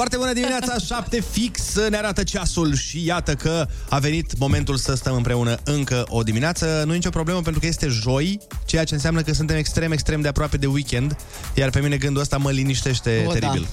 [0.00, 4.94] Foarte bună dimineața, 7 fix ne arată ceasul și iată că a venit momentul să
[4.94, 6.82] stăm împreună încă o dimineață.
[6.86, 10.20] Nu e nicio problemă pentru că este joi, ceea ce înseamnă că suntem extrem, extrem
[10.20, 11.16] de aproape de weekend,
[11.54, 13.38] iar pe mine gândul ăsta mă liniștește O, da.
[13.38, 13.66] teribil.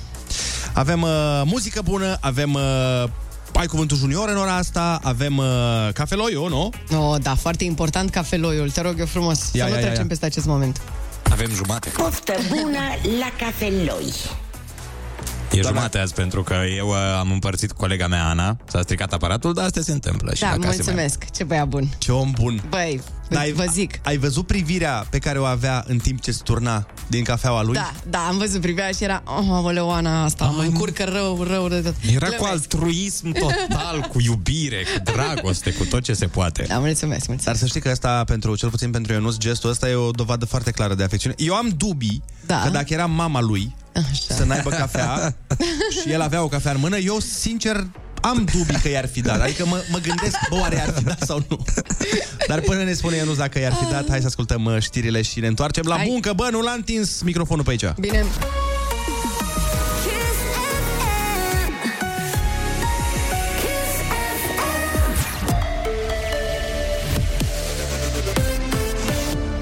[0.73, 3.03] Avem uh, muzică bună, avem uh,
[3.53, 5.45] ai cuvântul junior în ora asta, avem uh,
[5.93, 6.69] cafeloiul, nu?
[6.97, 8.69] Oh, da, foarte important cafeloiul.
[8.69, 10.07] Te rog eu frumos Ia, să nu ia, ia, trecem ia.
[10.07, 10.81] peste acest moment.
[11.31, 11.89] Avem jumate.
[11.89, 12.79] Poftă bună
[13.19, 14.13] la cafeloi.
[15.51, 19.13] E jumate azi pentru că eu uh, am împărțit cu colega mea, Ana, s-a stricat
[19.13, 20.33] aparatul, dar asta se întâmplă.
[20.33, 21.25] și Da, acasă mulțumesc.
[21.35, 21.89] Ce băiat bun.
[21.97, 22.63] Ce om bun.
[22.69, 23.99] Băi, Dar ai, vă zic.
[24.03, 27.73] ai văzut privirea pe care o avea în timp ce turna din cafeaua lui?
[27.73, 31.67] Da, da, am văzut privea și era, oh, aoleu, Ana, asta mă încurcă rău, rău
[31.67, 31.95] de tot.
[32.15, 36.65] Era cu altruism total, cu iubire, cu dragoste, cu tot ce se poate.
[36.67, 37.43] Da, mulțumesc, mulțumesc.
[37.45, 40.45] Dar să știi că asta, pentru, cel puțin pentru Ionuț, gestul ăsta e o dovadă
[40.45, 41.35] foarte clară de afecțiune.
[41.37, 42.61] Eu am dubii Da.
[42.63, 44.33] că dacă era mama lui Așa.
[44.35, 45.35] să n-aibă cafea
[46.01, 47.87] și el avea o cafea în mână, eu, sincer,
[48.21, 49.41] am dubii că i-ar fi dat.
[49.41, 51.57] Adică mă, mă gândesc, bă, oare i-ar fi dat sau nu?
[52.47, 55.39] Dar până ne spune Ionuț dacă i-ar fi dat, hai să ascultăm uh, știrile și
[55.39, 56.05] ne întoarcem la Hai.
[56.09, 56.33] muncă.
[56.35, 57.85] Bă, nu l-a întins microfonul pe aici.
[57.99, 58.25] Bine,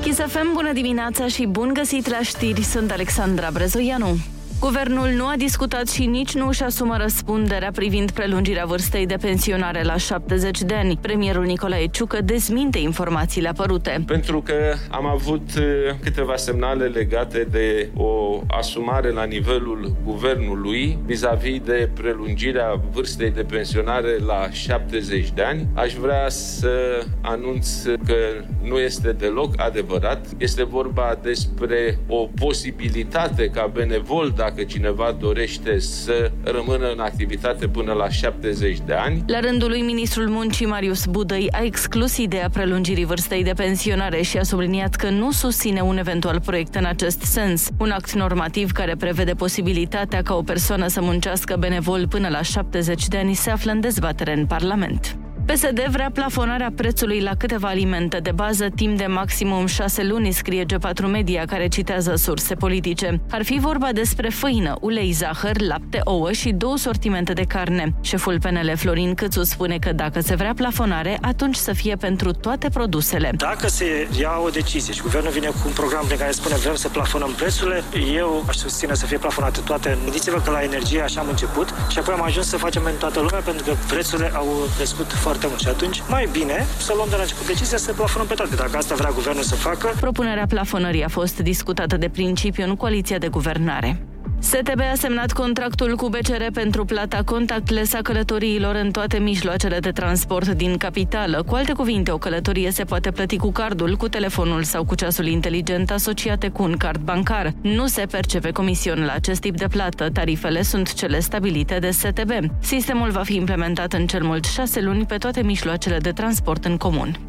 [0.01, 4.17] Kiss FM, bună dimineața și bun găsit la știri, sunt Alexandra Brezoianu.
[4.65, 9.83] Guvernul nu a discutat și nici nu își asumă răspunderea privind prelungirea vârstei de pensionare
[9.83, 10.97] la 70 de ani.
[11.01, 14.03] Premierul Nicolae Ciucă dezminte informațiile apărute.
[14.05, 14.53] Pentru că
[14.89, 15.63] am avut uh,
[16.03, 24.17] câteva semnale legate de o asumare la nivelul guvernului vis-a-vis de prelungirea vârstei de pensionare
[24.25, 25.67] la 70 de ani.
[25.73, 28.15] Aș vrea să anunț că
[28.61, 30.25] nu este deloc adevărat.
[30.37, 37.93] Este vorba despre o posibilitate ca benevol dacă cineva dorește să rămână în activitate până
[37.93, 39.23] la 70 de ani.
[39.27, 44.37] La rândul lui ministrul muncii Marius Budăi a exclus ideea prelungirii vârstei de pensionare și
[44.37, 47.69] a subliniat că nu susține un eventual proiect în acest sens.
[47.79, 53.07] Un act normativ care prevede posibilitatea ca o persoană să muncească benevol până la 70
[53.07, 55.17] de ani se află în dezbatere în Parlament.
[55.45, 60.65] PSD vrea plafonarea prețului la câteva alimente de bază timp de maximum șase luni, scrie
[60.65, 63.21] G4 Media, care citează surse politice.
[63.31, 67.95] Ar fi vorba despre făină, ulei, zahăr, lapte, ouă și două sortimente de carne.
[68.01, 72.69] Șeful PNL Florin Câțu spune că dacă se vrea plafonare, atunci să fie pentru toate
[72.69, 73.31] produsele.
[73.37, 76.75] Dacă se ia o decizie și guvernul vine cu un program prin care spune vrem
[76.75, 77.83] să plafonăm prețurile,
[78.15, 79.97] eu aș susține să fie plafonate toate.
[80.03, 83.19] Gândiți-vă că la energie așa am început și apoi am ajuns să facem în toată
[83.19, 87.15] lumea pentru că prețurile au crescut foarte mult și atunci mai bine să luăm de
[87.15, 88.55] la început decizia să plafonăm pe toate.
[88.55, 93.17] Dacă asta vrea guvernul să facă, Propunerea plafonării a fost discutată de principiu în coaliția
[93.17, 94.05] de guvernare.
[94.39, 99.91] STB a semnat contractul cu BCR pentru plata contactless a călătoriilor în toate mijloacele de
[99.91, 101.43] transport din capitală.
[101.43, 105.25] Cu alte cuvinte, o călătorie se poate plăti cu cardul, cu telefonul sau cu ceasul
[105.25, 107.53] inteligent asociate cu un card bancar.
[107.61, 110.09] Nu se percepe comision la acest tip de plată.
[110.09, 112.31] Tarifele sunt cele stabilite de STB.
[112.59, 116.77] Sistemul va fi implementat în cel mult șase luni pe toate mijloacele de transport în
[116.77, 117.19] comun.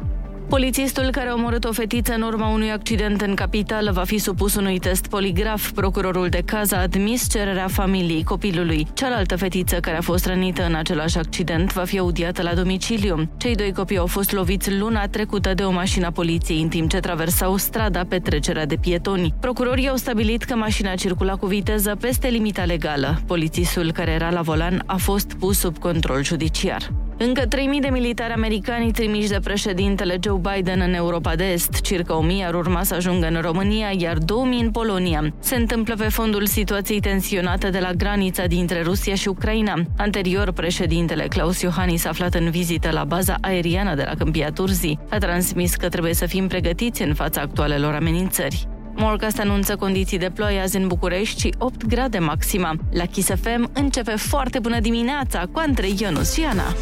[0.49, 4.55] Polițistul care a omorât o fetiță în urma unui accident în capitală va fi supus
[4.55, 5.71] unui test poligraf.
[5.71, 8.87] Procurorul de caz a admis cererea familiei copilului.
[8.93, 13.29] Cealaltă fetiță care a fost rănită în același accident va fi audiată la domiciliu.
[13.37, 16.89] Cei doi copii au fost loviți luna trecută de o mașină a poliției în timp
[16.89, 19.33] ce traversau strada pe trecerea de pietoni.
[19.39, 23.21] Procurorii au stabilit că mașina circula cu viteză peste limita legală.
[23.25, 26.91] Polițistul care era la volan a fost pus sub control judiciar.
[27.19, 27.47] Încă 3.000
[27.81, 31.81] de militari americani trimiși de președintele Joe Biden în Europa de Est.
[31.81, 34.23] Circa 1.000 ar urma să ajungă în România, iar 2.000
[34.61, 35.33] în Polonia.
[35.39, 39.73] Se întâmplă pe fondul situației tensionate de la granița dintre Rusia și Ucraina.
[39.97, 45.17] Anterior, președintele Claus Iohannis, aflat în vizită la baza aeriană de la Câmpia Turzii, a
[45.17, 48.67] transmis că trebuie să fim pregătiți în fața actualelor amenințări.
[48.99, 52.75] Morcast anunță condiții de ploaie azi în București și 8 grade maxima.
[52.91, 56.75] La Kiss FM începe foarte bună dimineața cu Andrei Ionus și Ana.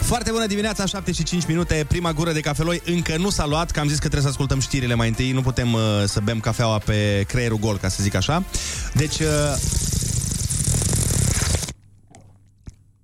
[0.00, 3.70] Foarte bună dimineața, 7 și 5 minute, prima gură de cafeloi încă nu s-a luat,
[3.70, 6.40] că am zis că trebuie să ascultăm știrile mai întâi, nu putem uh, să bem
[6.40, 8.44] cafeaua pe creierul gol, ca să zic așa.
[8.92, 9.26] Deci, uh,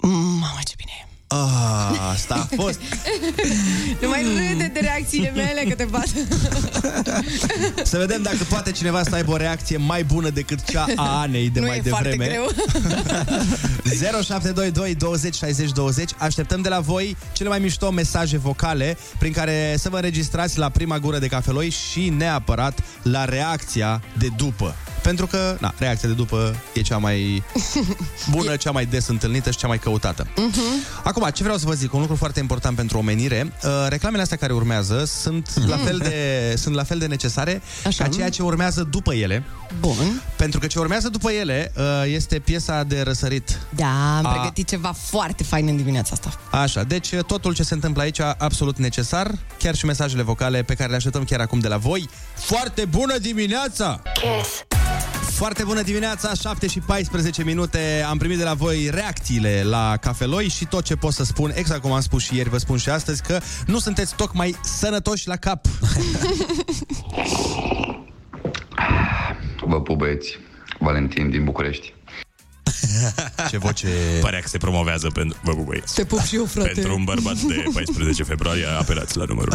[0.08, 1.06] Mamă, ce bine e.
[1.26, 2.80] Ah, asta a fost.
[4.00, 6.06] Nu mai râde de reacțiile mele că te bat.
[7.90, 11.50] Să vedem dacă poate cineva să aibă o reacție mai bună decât cea a Anei
[11.50, 12.00] de nu mai e devreme.
[12.00, 12.50] foarte greu.
[14.22, 19.74] 0722 20 60 20 Așteptăm de la voi cele mai mișto mesaje vocale Prin care
[19.78, 24.74] să vă înregistrați la prima gură de cafeloi Și neapărat la reacția de după
[25.04, 27.42] pentru că, na, reacția de după e cea mai
[28.34, 30.26] bună, cea mai des întâlnită și cea mai căutată.
[30.36, 30.60] Mhm.
[31.04, 34.36] Acum, ce vreau să vă zic, un lucru foarte important pentru omenire, uh, reclamele astea
[34.36, 38.02] care urmează sunt la fel de, sunt la fel de necesare Așa.
[38.04, 39.42] ca ceea ce urmează după ele.
[39.80, 40.22] Bun.
[40.36, 44.68] Pentru că ce urmează după ele uh, este piesa de răsărit Da, am A- pregătit
[44.68, 46.38] ceva foarte fain în dimineața asta.
[46.50, 50.90] Așa, deci totul ce se întâmplă aici absolut necesar, chiar și mesajele vocale pe care
[50.90, 52.08] le așteptăm chiar acum de la voi.
[52.34, 54.02] Foarte bună dimineața!
[54.14, 54.64] Kiss.
[55.34, 58.04] Foarte bună dimineața, 7 și 14 minute.
[58.08, 61.80] Am primit de la voi reacțiile la cafeloi și tot ce pot să spun, exact
[61.80, 65.36] cum am spus și ieri, vă spun și astăzi, că nu sunteți tocmai sănătoși la
[65.36, 65.66] cap.
[69.66, 70.38] Vă pup băieți,
[70.78, 71.93] Valentin din București.
[73.50, 73.88] Ce voce...
[74.20, 75.38] Părea că se promovează pentru...
[75.44, 75.94] Bă, bă, băieți.
[75.94, 76.70] Te pup și eu, frate.
[76.74, 79.54] Pentru un bărbat de 14 februarie, apelați la numărul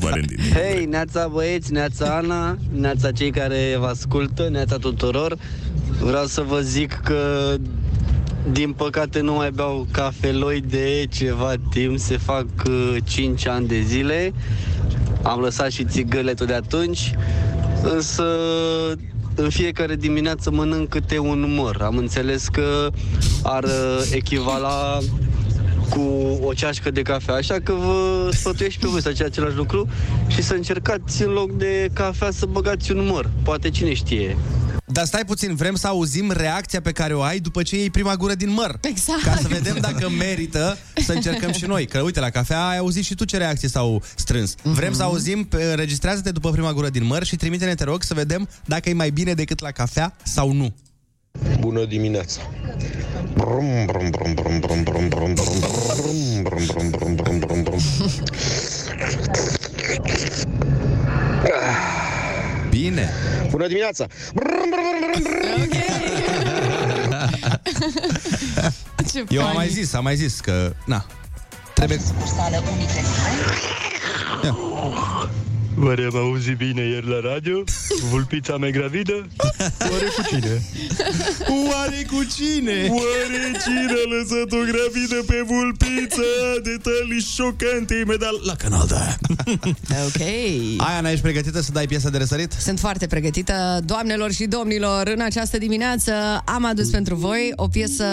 [0.00, 0.36] Valentin.
[0.36, 5.36] din Hei, neața băieți, neața Ana, neața cei care vă ascultă, neața tuturor.
[6.00, 7.54] Vreau să vă zic că
[8.52, 13.80] din păcate nu mai beau cafeloi de ceva timp, se fac uh, 5 ani de
[13.80, 14.32] zile.
[15.22, 17.14] Am lăsat și țigăletul de atunci,
[17.82, 18.24] însă
[19.40, 21.80] în fiecare dimineață mănânc câte un măr.
[21.82, 22.90] Am înțeles că
[23.42, 24.98] ar uh, echivala
[25.90, 26.00] cu
[26.42, 29.88] o ceașcă de cafea, așa că vă sfătuiesc și pe voi să faceți același lucru
[30.28, 33.30] și să încercați în loc de cafea să băgați un măr.
[33.42, 34.36] Poate cine știe.
[34.92, 38.16] Dar stai puțin, vrem să auzim reacția pe care o ai după ce iei prima
[38.16, 38.78] gură din măr.
[38.80, 39.22] Exact.
[39.22, 41.86] Ca să vedem dacă merită să încercăm și noi.
[41.86, 44.54] Că uite, la cafea ai auzit și tu ce reacții s-au strâns.
[44.62, 48.14] Vrem să auzim, pe- înregistrează-te după prima gură din măr și trimite-ne, te rog, să
[48.14, 50.74] vedem dacă e mai bine decât la cafea sau nu.
[51.60, 52.40] Bună dimineața!
[53.34, 55.60] Brum, brum, brum, brum, brum, brum, brum, brum, brum,
[56.42, 57.78] brum, brum, brum, brum, brum, brum.
[62.70, 63.10] Bine.
[63.50, 64.06] Bună dimineața!
[64.34, 65.68] Brum, brum, brum, brum, brum.
[69.10, 69.56] Ce Eu am fain.
[69.56, 71.06] mai zis, am mai zis că, na,
[71.74, 71.98] trebuie...
[74.44, 74.56] Ia.
[75.78, 77.64] Oare am auzit bine ieri la radio?
[78.10, 79.28] Vulpița mea gravidă?
[79.90, 80.62] Oare cu cine?
[81.70, 82.88] Oare cu cine?
[82.90, 86.22] Oare cine a lăsat-o gravidă pe vulpiță?
[86.62, 89.16] Detalii șocante imediat la canal da.
[90.06, 90.20] Ok.
[90.20, 92.52] Aia, Ana, ești pregătită să dai piesa de răsărit?
[92.52, 96.12] Sunt foarte pregătită, doamnelor și domnilor, în această dimineață
[96.44, 98.04] am adus pentru voi o piesă,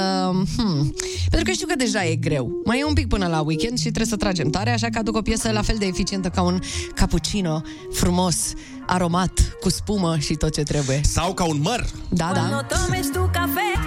[0.58, 0.94] hmm,
[1.30, 2.52] pentru că știu că deja e greu.
[2.66, 5.16] Mai e un pic până la weekend și trebuie să tragem tare, așa că aduc
[5.16, 6.60] o piesă la fel de eficientă ca un
[6.96, 7.47] cappuccino,
[7.94, 8.38] frumos,
[8.86, 11.02] aromat, cu spumă și tot ce trebuie.
[11.04, 11.86] Sau ca un măr?
[12.10, 12.66] Da, da.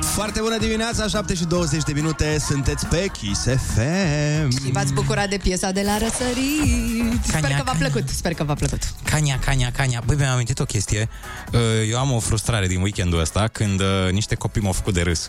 [0.01, 4.51] Foarte bună dimineața, 7 și 20 de minute, sunteți pe Kiss FM.
[4.65, 7.25] Și v-ați bucurat de piesa de la răsărit.
[7.25, 7.89] Sper Cania, că v-a cania.
[7.91, 8.83] plăcut, sper că v-a plăcut.
[9.05, 10.03] Cania, cania, cania.
[10.07, 11.09] Băi, mi-am amintit o chestie.
[11.53, 11.61] Uh,
[11.91, 15.29] Eu am o frustrare din weekendul ăsta când uh, niște copii m-au făcut de râs.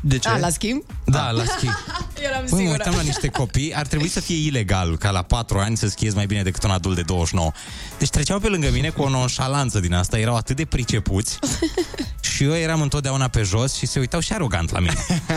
[0.00, 0.28] De ce?
[0.28, 0.82] A, la schimb?
[1.04, 1.66] Da, la schi.
[2.24, 2.70] Eram Băi, mă sigură.
[2.70, 6.14] uitam la niște copii, ar trebui să fie ilegal ca la 4 ani să schiezi
[6.16, 7.50] mai bine decât un adult de 29.
[7.98, 11.38] Deci treceau pe lângă mine cu o nonșalanță din asta, erau atât de pricepuți
[12.34, 14.94] și eu eram întotdeauna pe jos și se uitau și arogant la mine.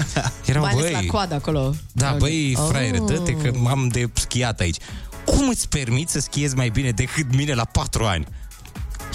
[0.45, 1.73] Erau, Mai ales băi, la coadă acolo.
[1.91, 2.67] da, băi, Oh.
[2.69, 4.77] fraiere, dă-te că am de schiat aici.
[5.25, 8.27] Cum îți permiți să schiezi mai bine decât mine la 4 ani?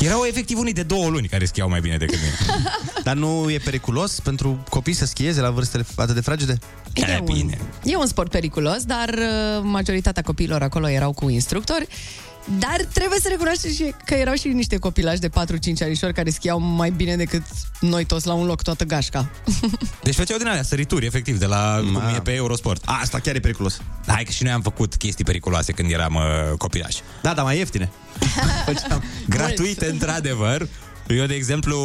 [0.00, 2.62] Erau efectiv unii de două luni care schiau mai bine decât mine.
[3.04, 6.58] Dar nu e periculos pentru copii să schieze la vârstele atât de fragede?
[6.94, 7.50] E un,
[7.84, 11.86] e un sport periculos, dar uh, majoritatea copiilor acolo erau cu instructori.
[12.58, 15.32] Dar trebuie să recunoaștem și că erau și niște copilași de 4-5
[15.82, 17.42] anișori care schiau mai bine decât
[17.80, 19.30] noi toți la un loc, toată gașca.
[20.02, 22.82] Deci făceau din alea sărituri, efectiv, de la cum e pe Eurosport.
[22.84, 23.80] A, asta chiar e periculos.
[24.06, 27.00] Hai că și noi am făcut chestii periculoase când eram uh, copilași.
[27.22, 27.90] Da, dar mai ieftine.
[29.28, 30.68] Gratuite, într-adevăr.
[31.08, 31.76] Eu, de exemplu,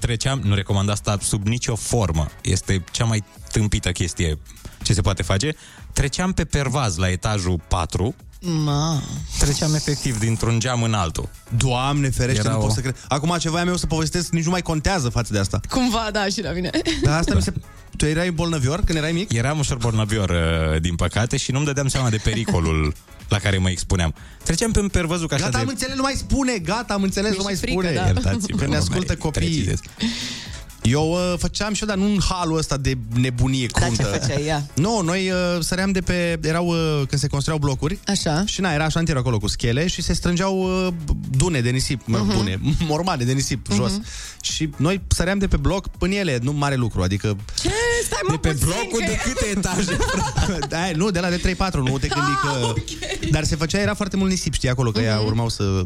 [0.00, 2.26] treceam, nu recomand asta sub nicio formă.
[2.42, 4.38] Este cea mai tâmpită chestie
[4.82, 5.54] ce se poate face.
[5.92, 8.14] Treceam pe pervaz la etajul 4,
[8.46, 9.02] Ma.
[9.38, 11.28] treceam efectiv dintr-un geam în altul.
[11.56, 12.96] Doamne ferește, Era nu o- pot să cred.
[13.08, 15.60] Acum ce voiam eu să povestesc nici nu mai contează față de asta.
[15.70, 16.70] Cumva, da, și la mine.
[17.02, 17.52] Dar asta mi se...
[17.96, 19.32] Tu erai bolnăvior când erai mic?
[19.32, 22.94] Eram ușor bolnavior, uh, din păcate, și nu-mi dădeam seama de pericolul
[23.34, 24.14] la care mă expuneam.
[24.44, 25.62] Treceam pe pervăzul ca așa Gata, de...
[25.62, 27.94] am înțeles, nu mai spune, gata, am înțeles, Mi-e nu mai și frică, spune.
[27.94, 28.04] da.
[28.06, 29.74] Iertați-mă, Că ne nu ascultă mai copiii.
[30.84, 30.92] Precizez.
[30.92, 34.18] Eu uh, făceam și eu, dar nu în halul ăsta de nebunie Dar ce cruntă.
[34.18, 34.66] făceai, ia?
[34.74, 36.38] Nu, noi uh, săream de pe...
[36.42, 37.98] Erau, uh, când se construiau blocuri.
[38.06, 38.42] Așa.
[38.46, 40.92] Și na, era șantier acolo cu schele și se strângeau uh,
[41.30, 42.36] dune de nisip, mă, Mhm.
[42.36, 43.92] dune, mormane de nisip jos.
[44.40, 47.36] Și noi săream de pe bloc până ele, nu mare lucru, adică...
[47.62, 47.70] Ce?
[48.04, 49.96] Stai mă De pe puțin, blocul că de e- câte etaje?
[50.68, 52.48] da, nu, de la de 3-4, nu te gândi că...
[52.48, 53.30] Ah, ok.
[53.30, 55.82] Dar se făcea, era foarte mult nisip, știi, acolo, că ea urmau să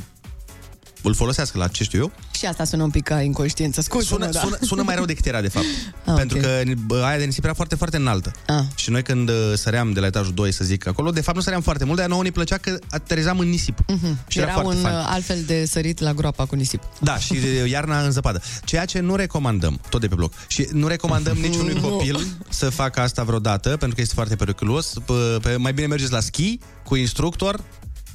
[1.02, 2.12] îl folosească la ce știu eu.
[2.38, 3.81] Și asta sună un pic ca inconștiență.
[3.81, 4.40] Scuze, Sună, da.
[4.40, 5.67] sună, sună mai rău decât era, de fapt.
[6.09, 6.43] Ah, pentru ok.
[6.45, 8.33] că bă, aia de nisip era foarte, foarte înaltă.
[8.47, 8.62] Ah.
[8.75, 11.43] Și noi când uh, săream de la etajul 2, să zic, acolo, de fapt nu
[11.43, 13.78] săream foarte mult, dar nouă ne plăcea că aterizam în nisip.
[13.87, 14.19] Mhm.
[14.28, 14.95] Și era, Era foarte un fain.
[14.97, 16.83] uh, altfel de sărit la groapa cu nisip.
[17.00, 18.43] Da, și uh, iarna în zăpadă.
[18.64, 21.88] Ceea ce nu recomandăm, tot de pe bloc, și nu recomandăm niciunui Nu.
[21.88, 24.93] copil să facă asta vreodată, pentru că este foarte periculos.
[25.02, 27.61] P- pe- mai bine mergeți la schi cu instructor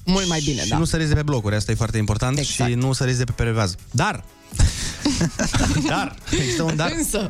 [0.06, 0.78] Mult mai bine, și da.
[0.78, 2.70] nu săriți de pe blocuri, asta e foarte important, Exact.
[2.70, 3.76] și nu săriți de pe perevaz.
[3.92, 4.24] Dar,
[5.88, 7.30] dar, există un dar, Însă,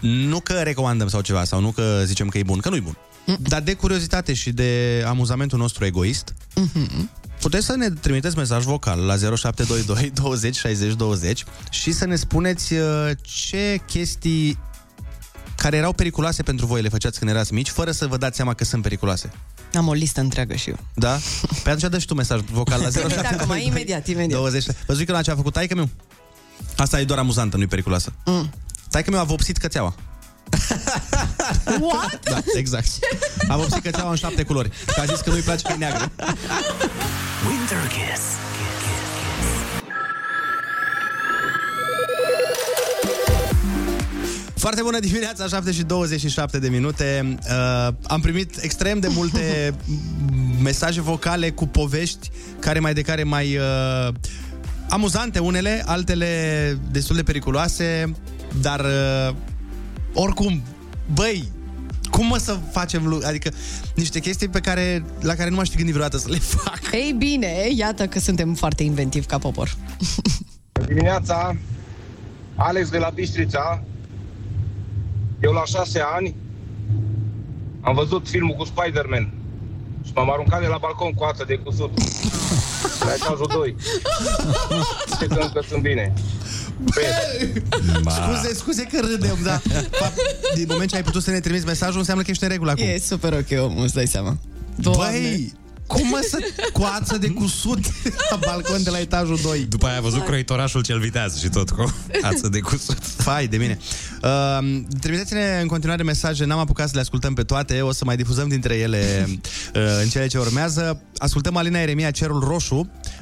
[0.00, 2.80] nu că recomandăm sau ceva, sau nu că zicem că e bun, că nu e
[2.80, 2.96] bun.
[3.38, 6.34] Dar de curiozitate și de amuzamentul nostru egoist,
[7.40, 12.72] puteți să ne trimiteți mesaj vocal la 0722 20 60 20 și să ne spuneți
[12.72, 14.58] uh, ce chestii
[15.56, 18.54] care erau periculoase pentru voi le făceați când erați mici, fără să vă dați seama
[18.54, 19.30] că sunt periculoase.
[19.76, 20.78] Am o listă întreagă și eu.
[20.94, 21.18] Da?
[21.62, 24.38] Pe atunci dă și tu mesaj vocal la Imediat 0722 acum, imediat, imediat.
[24.38, 24.64] 20.
[24.86, 25.88] Văzui că la ce a făcut taică meu?
[26.76, 28.12] Asta e doar amuzantă, nu-i periculoasă.
[28.24, 28.50] Mm.
[28.90, 29.94] Taică meu a vopsit cățeaua.
[31.80, 32.20] What?
[32.22, 32.88] Da, exact.
[33.48, 34.70] A vopsit cățeaua în șapte culori.
[34.94, 36.10] Că a zis că nu-i place că e neagră.
[37.48, 38.22] Winter Kiss.
[44.64, 47.36] Foarte bună dimineața, 7 și 27 de minute.
[47.50, 49.74] Uh, am primit extrem de multe
[50.62, 54.14] mesaje vocale cu povești care mai de care mai uh,
[54.88, 56.28] amuzante unele, altele
[56.90, 58.12] destul de periculoase,
[58.60, 59.34] dar uh,
[60.14, 60.62] oricum,
[61.14, 61.48] băi,
[62.10, 63.50] cum mă să facem lu- Adică
[63.94, 66.80] niște chestii pe care, la care nu m-aș fi gândit vreodată să le fac.
[66.92, 69.74] Ei bine, iată că suntem foarte inventivi ca popor.
[70.86, 71.56] dimineața,
[72.54, 73.82] Alex de la Bistrița.
[75.44, 76.36] Eu la șase ani
[77.80, 79.32] am văzut filmul cu Spider-Man
[80.04, 81.90] și m-am aruncat de la balcon cu ață de cusut.
[83.04, 83.76] La etajul 2.
[85.20, 86.12] Ce că încă sunt bine.
[88.06, 89.60] Scuze, scuze că râdem, dar
[89.90, 90.14] fapt,
[90.54, 92.84] din moment ce ai putut să ne trimiți mesajul, înseamnă că ești în regulă acum.
[92.86, 94.38] E super ok, omul, îți dai seama.
[94.82, 95.52] Băi,
[95.94, 96.38] cum mă să
[96.72, 97.78] coață de cusut
[98.30, 99.66] la balcon de la etajul 2?
[99.68, 102.98] După aia a văzut croitorașul cel viteaz și tot cu ață de cusut.
[103.26, 103.78] Fai de mine.
[104.22, 108.16] Uh, trimiteți-ne în continuare mesaje, n-am apucat să le ascultăm pe toate, o să mai
[108.16, 108.98] difuzăm dintre ele
[109.28, 111.02] uh, în cele ce urmează.
[111.18, 112.74] Ascultăm Alina Eremia, Cerul Roșu,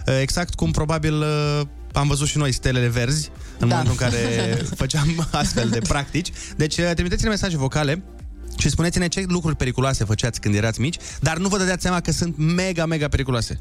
[0.06, 1.60] uh, exact cum probabil uh,
[1.92, 3.74] am văzut și noi stelele verzi în Da.
[3.76, 6.32] momentul în care făceam astfel de practici.
[6.56, 8.02] Deci uh, trimiteți-ne mesaje vocale
[8.58, 12.10] și spuneți-ne ce lucruri periculoase făceați când erați mici, dar nu vă dădeați seama că
[12.10, 13.58] sunt mega, mega periculoase.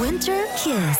[0.00, 0.98] Winter Kiss.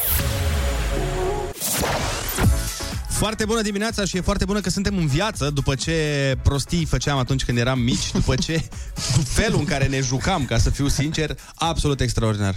[3.09, 5.95] Foarte bună dimineața și e foarte bună că suntem în viață după ce
[6.43, 8.69] prostii făceam atunci când eram mici, după ce
[9.37, 12.55] felul în care ne jucam, ca să fiu sincer, absolut extraordinar.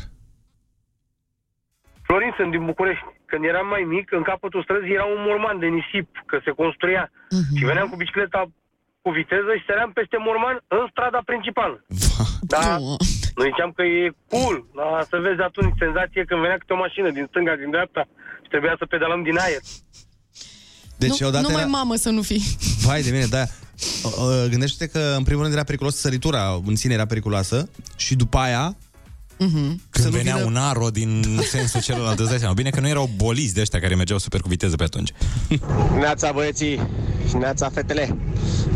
[2.01, 3.16] Florin, sunt din București.
[3.29, 7.03] Când eram mai mic, în capătul străzii era un morman de nisip, că se construia.
[7.57, 8.41] Și veneam cu bicicleta
[9.03, 11.77] cu viteză și săream peste morman în strada principală.
[12.53, 12.65] Da,
[13.39, 14.01] noi ziceam că e
[14.33, 14.57] cool.
[14.79, 18.03] Da, să vezi atunci senzație când venea câte o mașină din stânga, din dreapta
[18.43, 19.61] și trebuia să pedalăm din aer.
[21.03, 21.75] Deci nu, odată nu mai era...
[21.77, 22.43] mamă să nu fii.
[22.85, 23.43] Vai de mine, da.
[24.03, 28.37] Uh, Gândește-te că în primul rând era periculos săritura în sine era periculoasă și după
[28.37, 28.65] aia
[29.37, 29.75] Mm-hmm.
[29.89, 32.53] Când Să nu venea vină- un aro din sensul celălalt, îți dai seama.
[32.53, 35.11] Bine că nu erau bolizi de ăștia care mergeau super cu viteză pe atunci.
[35.99, 36.81] Neața băieții
[37.29, 38.15] și neața fetele.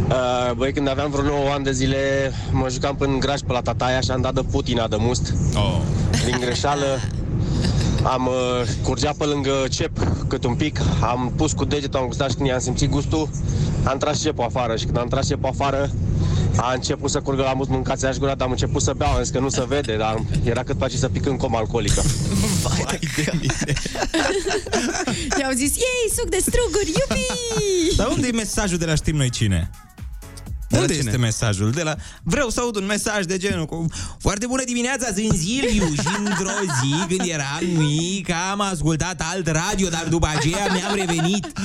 [0.07, 3.51] Uh, băi, când aveam vreo 9 ani de zile, mă jucam până în graj pe
[3.51, 5.33] la tataia și am dat de Putin de must.
[5.55, 5.81] Oh.
[6.25, 6.85] Din greșeală
[8.03, 12.29] am uh, curgea pe lângă cep cât un pic, am pus cu degetul, am gustat
[12.29, 13.29] și când i-am simțit gustul,
[13.83, 15.89] am tras cepul afară și când am tras cepul afară,
[16.55, 19.21] a început să curgă la mult mâncați aș gura, dar am început să beau, am
[19.23, 22.01] zis că nu se vede, dar era cât face să pic în coma alcoolică.
[22.63, 23.73] Vai de mine.
[25.39, 27.95] I-au zis, ei, suc de struguri, iubi!
[27.95, 29.69] Dar unde e mesajul de la știm noi cine?
[30.69, 31.05] De la Unde cine?
[31.05, 31.71] este mesajul?
[31.71, 31.95] De la...
[32.23, 33.85] Vreau să aud un mesaj de genul cu...
[34.19, 36.49] Foarte bună dimineața, sunt Silviu și într-o
[36.83, 41.47] zi când eram mic am ascultat alt radio, dar după aceea mi-am revenit.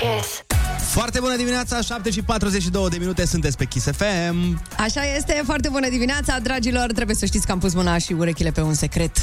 [0.00, 0.39] kiss.
[1.20, 4.62] Bună dimineața, 7 și 42 de minute, sunteți pe Kiss FM.
[4.78, 6.92] Așa este, foarte bună dimineața, dragilor.
[6.92, 9.16] Trebuie să știți că am pus mâna și urechile pe un secret.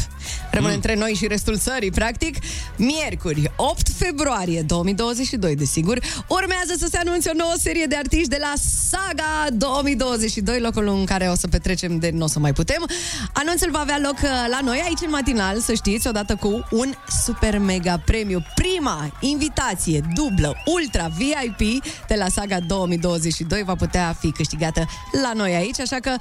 [0.52, 0.76] Rămâne mm.
[0.76, 2.38] între noi și restul țării, practic.
[2.76, 8.38] Miercuri, 8 februarie 2022, desigur, urmează să se anunțe o nouă serie de artiști de
[8.40, 8.54] la
[8.90, 12.86] Saga 2022, locul în care o să petrecem de nu o să mai putem.
[13.34, 16.94] Anunțul va avea loc uh, la noi, aici în matinal, să știți, odată cu un
[17.24, 18.44] super mega premiu.
[18.56, 21.62] Prima invitație dublă, ultra VIP
[22.08, 24.86] de la Saga 2022 va putea fi câștigată
[25.24, 26.16] la noi aici, așa că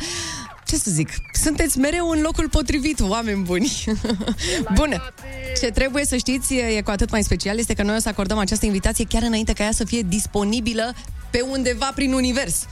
[0.67, 1.09] ce să zic,
[1.43, 3.85] sunteți mereu în locul potrivit, oameni buni.
[4.79, 5.12] Bună!
[5.61, 8.38] Ce trebuie să știți, e cu atât mai special, este că noi o să acordăm
[8.38, 10.95] această invitație chiar înainte ca ea să fie disponibilă
[11.31, 12.67] pe undeva prin univers.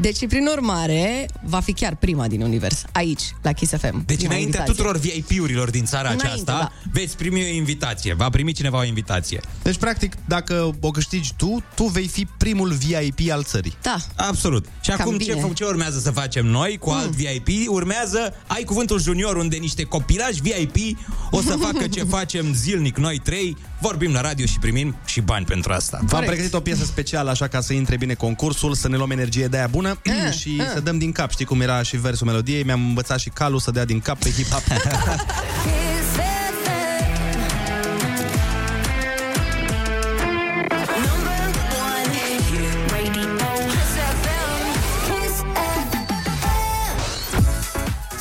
[0.00, 4.02] Deci, prin urmare, va fi chiar prima din univers, aici, la Kiss FM.
[4.06, 4.72] Deci Prima înaintea invitație.
[4.72, 6.72] tuturor VIP-urilor din țara Înainte, aceasta, da.
[6.92, 8.14] veți primi o invitație.
[8.14, 9.40] Va primi cineva o invitație.
[9.62, 13.76] Deci, practic, dacă o câștigi tu, tu vei fi primul VIP al țării.
[13.82, 13.96] Da.
[14.16, 14.64] Absolut.
[14.80, 15.46] Și Cam acum ce, bine.
[15.48, 17.68] fă- ce urmează să facem noi cu alt VIP?
[17.68, 20.98] Urmează Ai Cuvântul Junior, unde niște copilași VIP
[21.30, 25.44] o să facă ce facem zilnic noi trei, vorbim la radio și primim și bani
[25.44, 26.00] pentru asta.
[26.04, 29.46] V-am pregătit o piesă specială, așa ca să intre bine concursul, să ne luăm energie
[29.46, 29.81] de aia bună
[30.40, 31.30] și să dăm din cap.
[31.30, 32.64] Știi cum era și versul melodiei?
[32.64, 34.64] Mi-am învățat și calul să dea din cap pe hip-hop.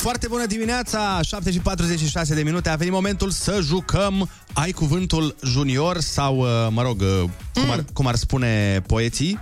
[0.01, 2.69] Foarte bună dimineața, 7 și 46 de minute.
[2.69, 7.85] A venit momentul să jucăm Ai cuvântul junior sau, uh, mă rog, uh, cum ar,
[7.93, 9.39] cum ar spune poeții,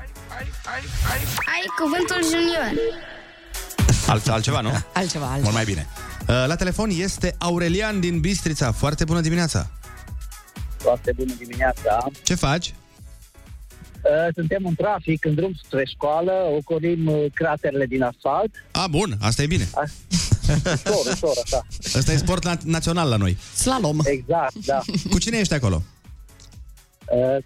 [1.45, 2.71] Ai cuvântul junior.
[4.07, 4.69] alt, altceva, nu?
[4.93, 5.39] Altceva, altceva.
[5.41, 5.87] Mult mai bine.
[6.21, 8.71] Uh, La telefon este Aurelian din Bistrița.
[8.71, 9.69] Foarte bună dimineața.
[10.77, 12.05] Foarte bună dimineața.
[12.23, 12.73] Ce faci?
[14.01, 18.51] Uh, Suntem în trafic, în drum spre școală, ocolim uh, craterele din asfalt.
[18.71, 19.67] A, bun, asta e bine.
[20.85, 21.65] Ușor, ușor, așa.
[21.97, 23.37] Asta e sport na- național la noi.
[23.55, 23.97] Slalom.
[24.03, 24.81] Exact, da.
[25.09, 25.75] Cu cine ești acolo?
[25.75, 25.98] Uh,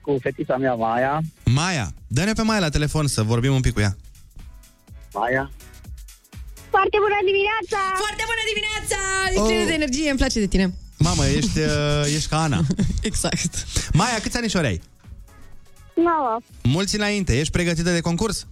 [0.01, 1.21] Cu fetița mea, Maia.
[1.45, 1.93] Maia.
[2.07, 3.95] Dă-ne pe Maia la telefon să vorbim un pic cu ea.
[5.13, 5.51] Maia.
[6.69, 7.79] Foarte bună dimineața!
[8.03, 8.99] Foarte bună dimineața!
[9.29, 10.73] Ești plină de energie, îmi place de tine.
[10.97, 12.61] Mamă, ești, uh, ești ca Ana.
[13.09, 13.65] exact.
[13.93, 14.81] Maia, câți anișori ai?
[15.95, 16.37] Nouă.
[16.63, 17.39] Mulți înainte.
[17.39, 18.47] Ești pregătită de concurs?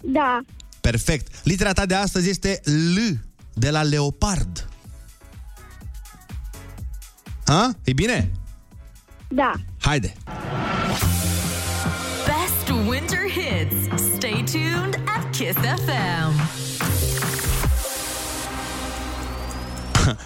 [0.00, 0.40] Da.
[0.80, 1.44] Perfect.
[1.44, 2.98] Litera ta de astăzi este L,
[3.54, 4.68] de la leopard.
[7.46, 7.70] A?
[7.84, 8.30] E bine?
[9.28, 9.52] Da.
[9.84, 10.12] Haide.
[12.26, 14.02] Best winter hits.
[14.16, 16.32] Stay tuned at Kiss FM.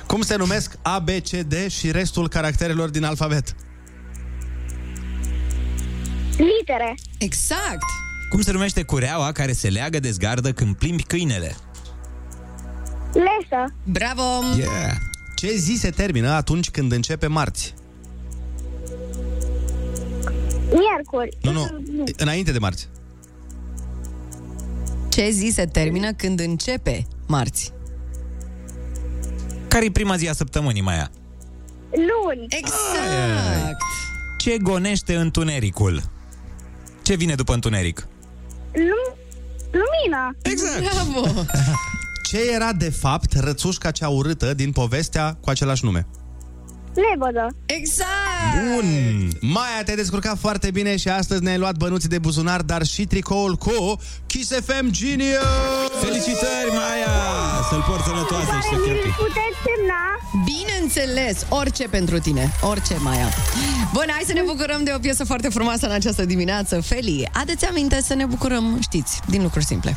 [0.06, 3.54] Cum se numesc A, B, C, D și restul caracterelor din alfabet?
[6.36, 6.94] Litere.
[7.18, 7.84] Exact.
[8.30, 11.56] Cum se numește cureaua care se leagă de zgardă când plimbi câinele?
[13.12, 13.74] Lesă.
[13.84, 14.22] Bravo!
[14.56, 14.92] Yeah.
[15.36, 17.74] Ce zi se termină atunci când începe marți?
[20.72, 21.36] Miercuri.
[21.42, 22.88] Nu, nu, înainte de marți.
[25.08, 27.72] Ce zi se termină când începe marți?
[29.68, 31.10] Care e prima zi a săptămânii, Maia?
[31.90, 32.46] Luni.
[32.48, 33.82] Exact.
[34.38, 36.02] Ce gonește întunericul?
[37.02, 38.06] Ce vine după întuneric?
[38.72, 39.16] Lu-
[39.70, 40.34] lumina.
[40.42, 40.80] Exact.
[40.80, 41.26] Bravo!
[42.28, 46.06] Ce era de fapt rățușca cea urâtă din povestea cu același nume?
[47.04, 47.46] Lebădă.
[47.66, 48.52] Exact!
[48.72, 48.88] Bun!
[49.40, 53.54] Maia, te-ai descurcat foarte bine și astăzi ne-ai luat bănuții de buzunar, dar și tricoul
[53.56, 55.42] cu Kiss FM Genius!
[56.00, 57.14] Felicitări, Maia!
[57.70, 59.10] Să-l porți sănătoasă și să Mi-l cheltui.
[59.10, 60.02] puteți semna?
[60.44, 63.28] Bineînțeles, orice pentru tine, orice, Maia.
[63.92, 66.80] Bun, hai să ne bucurăm de o piesă foarte frumoasă în această dimineață.
[66.80, 69.96] Feli, adeți aminte să ne bucurăm, știți, din lucruri simple.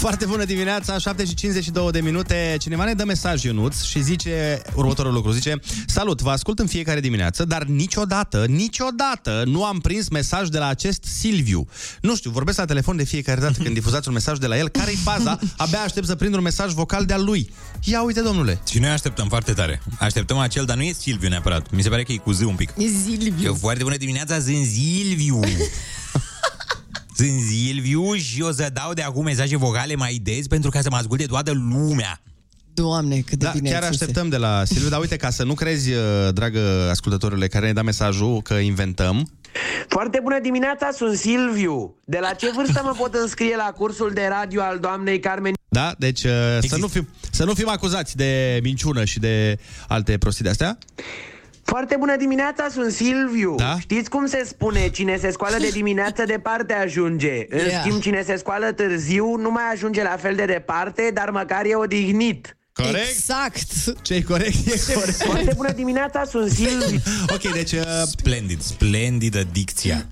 [0.00, 2.56] Foarte bună dimineața, 7 și 52 de minute.
[2.58, 5.30] Cineva ne dă mesaj, Ionuț, și zice următorul lucru.
[5.30, 10.58] Zice, salut, vă ascult în fiecare dimineață, dar niciodată, niciodată nu am prins mesaj de
[10.58, 11.66] la acest Silviu.
[12.00, 14.68] Nu știu, vorbesc la telefon de fiecare dată când difuzați un mesaj de la el.
[14.68, 15.38] Care-i faza?
[15.56, 17.52] Abia aștept să prind un mesaj vocal de-al lui.
[17.82, 18.60] Ia uite, domnule.
[18.70, 19.82] Și noi așteptăm foarte tare.
[19.98, 21.70] Așteptăm acel, dar nu e Silviu neapărat.
[21.70, 22.70] Mi se pare că e cu Z un pic.
[22.76, 23.44] E Silviu.
[23.44, 25.40] Eu foarte bună dimineața, sunt Silviu.
[27.20, 30.88] sunt Silviu și o să dau de acum mesaje vocale mai des pentru ca să
[30.90, 32.20] mă asculte toată lumea.
[32.74, 34.00] Doamne, cât de Da, bine chiar ai spus.
[34.00, 35.98] așteptăm de la Silviu, dar uite, ca să nu crezi, uh,
[36.32, 39.30] dragă ascultătorile care ne da mesajul că inventăm,
[39.88, 41.94] Foarte bună dimineața, sunt Silviu.
[42.04, 45.52] De la ce vârstă mă pot înscrie la cursul de radio al doamnei Carmen?
[45.68, 45.94] Da?
[45.98, 50.44] Deci uh, să nu, fim, să nu fim acuzați de minciună și de alte prostii
[50.44, 50.78] de astea.
[51.70, 53.54] Foarte bună dimineața, sunt Silviu.
[53.56, 53.76] Da?
[53.80, 57.44] Știți cum se spune, cine se scoală de dimineață departe ajunge.
[57.48, 57.80] În Yeah.
[57.84, 61.74] schimb, cine se scoală târziu nu mai ajunge la fel de departe, dar măcar e
[61.74, 62.56] odihnit.
[62.72, 63.08] Corect?
[63.10, 63.62] Exact.
[64.02, 64.54] ce corect?
[64.66, 65.16] E corect.
[65.22, 67.00] Foarte bună dimineața, sunt Silviu.
[67.28, 67.72] ok, deci...
[67.72, 70.06] Uh, Splendid, splendidă dicția.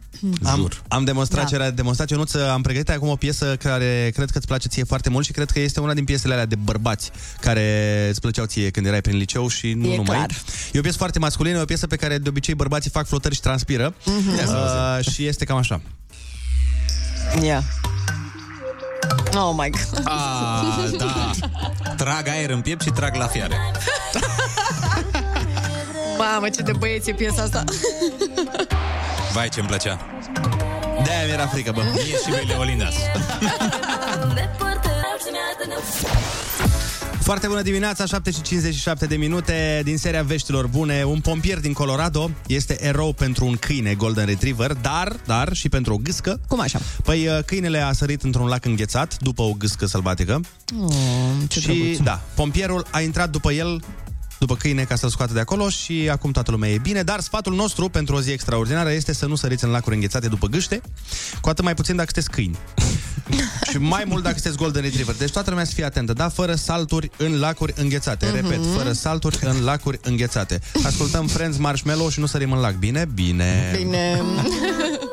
[0.44, 1.48] Am, am demonstrat Da.
[1.48, 2.10] ce era de demonstrat.
[2.10, 5.32] Ionuț, am pregătit acum o piesă care cred că îți place ție foarte mult și
[5.32, 9.00] cred că este una din piesele alea de bărbați care îți plăceau ție când erai
[9.00, 10.16] prin liceu și nu E numai.
[10.16, 10.30] clar.
[10.72, 13.34] E o piesă foarte masculină, e o piesă pe care de obicei bărbații fac flotări
[13.34, 13.94] și transpiră.
[14.04, 14.28] Mhm.
[14.28, 15.80] Uh, și este cam așa.
[17.42, 17.62] Yeah.
[19.34, 20.02] Oh my god.
[20.04, 21.30] Ah, da.
[21.96, 23.56] Trag aer în piept și trag la fiare.
[26.18, 27.64] Mamă, ce de băieți e piesa asta.
[29.32, 29.98] Vai ce-mi plăcea.
[31.04, 31.82] De-aia mi-era frică, bă.
[31.92, 32.94] Mie și lui Leolindas.
[37.28, 41.02] Foarte bună dimineața, 7 și 57 de minute din seria Veștilor Bune.
[41.02, 45.94] Un pompier din Colorado este erou pentru un câine Golden Retriever, dar, dar și pentru
[45.94, 46.40] o gâscă.
[46.46, 46.78] Cum așa?
[47.02, 50.40] Păi uh, câinele a sărit într-un lac înghețat după o gâscă sălbatică.
[50.80, 50.92] Oh,
[51.48, 51.98] ce și drăguț.
[51.98, 53.82] da, pompierul a intrat după el
[54.38, 57.54] după câine ca să-l scoată de acolo și acum toată lumea e bine, dar sfatul
[57.54, 60.80] nostru pentru o zi extraordinară este să nu săriți în lacuri înghețate după gâște,
[61.40, 62.58] cu atât mai puțin dacă sunteți câini.
[63.70, 65.14] și mai mult dacă sunteți Golden Retriever.
[65.14, 66.28] Deci toată lumea să fie atentă, da?
[66.28, 68.26] Fără salturi în lacuri înghețate.
[68.26, 68.34] Mhm.
[68.34, 70.60] Repet, fără salturi în lacuri înghețate.
[70.84, 72.74] Ascultăm Friends Marshmallow și nu sărim în lac.
[72.74, 73.08] Bine?
[73.14, 73.74] Bine.
[73.76, 74.22] Bine.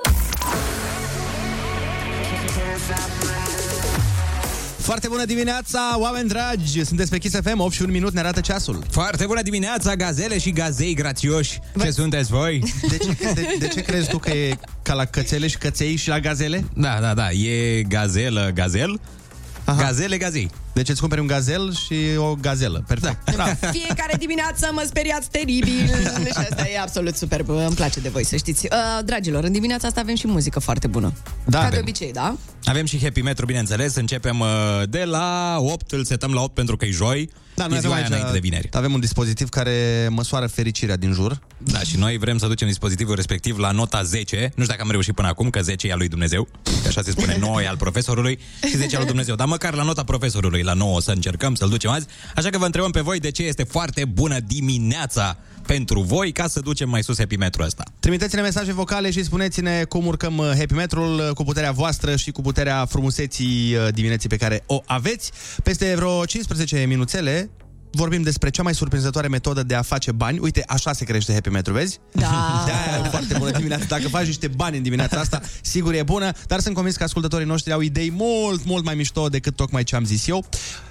[4.85, 6.83] Foarte bună dimineața, oameni dragi!
[6.83, 8.83] Sunteți pe Kiss FM, 8 și 1 minut, ne arată ceasul.
[8.89, 11.59] Foarte bună dimineața, gazele și gazei grațioși.
[11.81, 12.63] Ce sunteți voi?
[12.89, 16.07] De ce, de, de ce crezi tu că e ca la cățele și căței și
[16.09, 16.65] la gazele?
[16.73, 17.31] Da, da, da.
[17.31, 18.99] E gazelă, gazel.
[19.65, 19.81] Aha.
[19.81, 20.49] Gazele, gazei.
[20.73, 22.83] Deci îți cumperi un gazel și o gazelă.
[22.87, 23.35] Perfect.
[23.35, 23.43] Da.
[23.77, 25.87] Fiecare dimineață mă speriați teribil
[26.33, 29.87] Și asta e absolut superb, îmi place de voi să știți uh, Dragilor, în dimineața
[29.87, 31.13] asta avem și muzică foarte bună
[31.45, 31.79] Da, Ca de avem.
[31.81, 32.35] obicei, da?
[32.63, 33.95] Avem și Happy Metro, bineînțeles.
[33.95, 34.47] Începem uh,
[34.89, 37.29] de la 8, îl setăm la 8 pentru că e joi.
[37.55, 38.69] Da, e noi avem ziua aia aici, înainte de vineri.
[38.71, 41.39] avem un dispozitiv care măsoară fericirea din jur.
[41.57, 44.35] Da, și noi vrem să ducem dispozitivul respectiv la nota 10.
[44.41, 46.47] Nu știu dacă am reușit până acum, că 10 e al lui Dumnezeu.
[46.63, 49.35] Că așa se spune, 9 e al profesorului și 10 e al lui Dumnezeu.
[49.35, 52.05] Dar măcar la nota profesorului, la 9 să încercăm să-l ducem azi.
[52.35, 56.47] Așa că vă întrebăm pe voi de ce este foarte bună dimineața pentru voi ca
[56.47, 57.83] să ducem mai sus Happy Metro ăsta.
[57.99, 62.31] Trimiteți-ne mesaje vocale și spuneți-ne cum urcăm uh, Happy Metrul uh, cu puterea voastră și
[62.31, 65.31] cu puterea frumuseții uh, dimineții pe care o aveți.
[65.63, 67.44] Peste vreo 15 minuțele
[67.95, 70.39] vorbim despre cea mai surprinzătoare metodă de a face bani.
[70.39, 71.99] Uite, așa se crește Happy Metro, vezi?
[72.11, 72.63] Da.
[72.65, 73.85] De-aia e foarte bună dimineața.
[73.87, 77.47] Dacă faci niște bani în dimineața asta, sigur e bună, dar sunt convins că ascultătorii
[77.47, 80.45] noștri au idei mult, mult mai mișto decât tocmai ce am zis eu.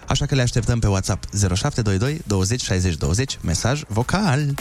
[0.08, 4.54] Așa că le așteptăm pe WhatsApp 0722 20 60 20, mesaj vocal.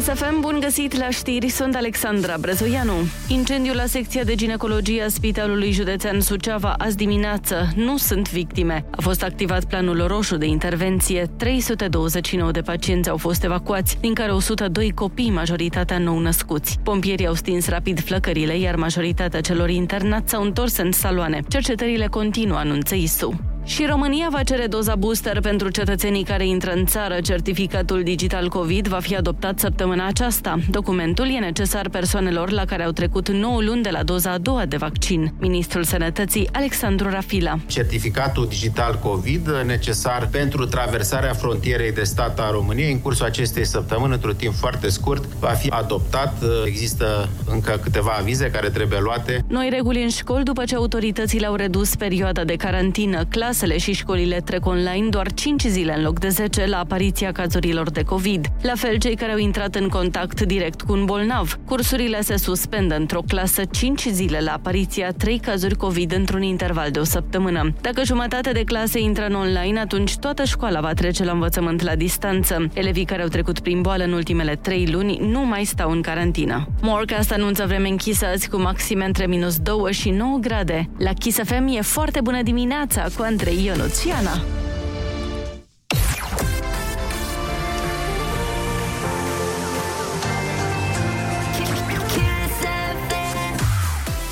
[0.00, 2.94] ISFM, bun găsit la știri, sunt Alexandra Brezoianu.
[3.28, 7.68] Incendiul la secția de ginecologie a Spitalului Județean Suceava azi dimineață.
[7.74, 8.84] Nu sunt victime.
[8.90, 11.30] A fost activat planul roșu de intervenție.
[11.36, 16.78] 329 de pacienți au fost evacuați, din care 102 copii, majoritatea nou-născuți.
[16.82, 21.40] Pompierii au stins rapid flăcările, iar majoritatea celor internați s-au întors în saloane.
[21.48, 23.49] Cercetările continuă, anunță ISU.
[23.70, 27.20] Și România va cere doza booster pentru cetățenii care intră în țară.
[27.20, 30.58] Certificatul digital COVID va fi adoptat săptămâna aceasta.
[30.70, 34.66] Documentul e necesar persoanelor la care au trecut 9 luni de la doza a doua
[34.66, 35.32] de vaccin.
[35.40, 37.58] Ministrul Sănătății, Alexandru Rafila.
[37.66, 44.12] certificatul digital COVID necesar pentru traversarea frontierei de stat a României în cursul acestei săptămâni,
[44.12, 46.42] într-un timp foarte scurt, va fi adoptat.
[46.64, 49.44] Există încă câteva avize care trebuie luate.
[49.48, 53.24] Noi reguli în școli după ce autoritățile au redus perioada de carantină.
[53.60, 57.90] Clasele și școlile trec online doar 5 zile în loc de 10 la apariția cazurilor
[57.90, 58.46] de COVID.
[58.62, 61.58] La fel, cei care au intrat în contact direct cu un bolnav.
[61.66, 66.98] Cursurile se suspendă într-o clasă 5 zile la apariția 3 cazuri COVID într-un interval de
[66.98, 67.72] o săptămână.
[67.80, 71.94] Dacă jumătate de clase intră în online, atunci toată școala va trece la învățământ la
[71.94, 72.66] distanță.
[72.72, 76.66] Elevii care au trecut prin boală în ultimele 3 luni nu mai stau în carantină.
[76.82, 80.90] Morecast anunță vreme închisă azi cu maxime între minus 2 și 9 grade.
[80.98, 84.42] La Kiss FM e foarte bună dimineața cu Andrei Ionuț și Ana.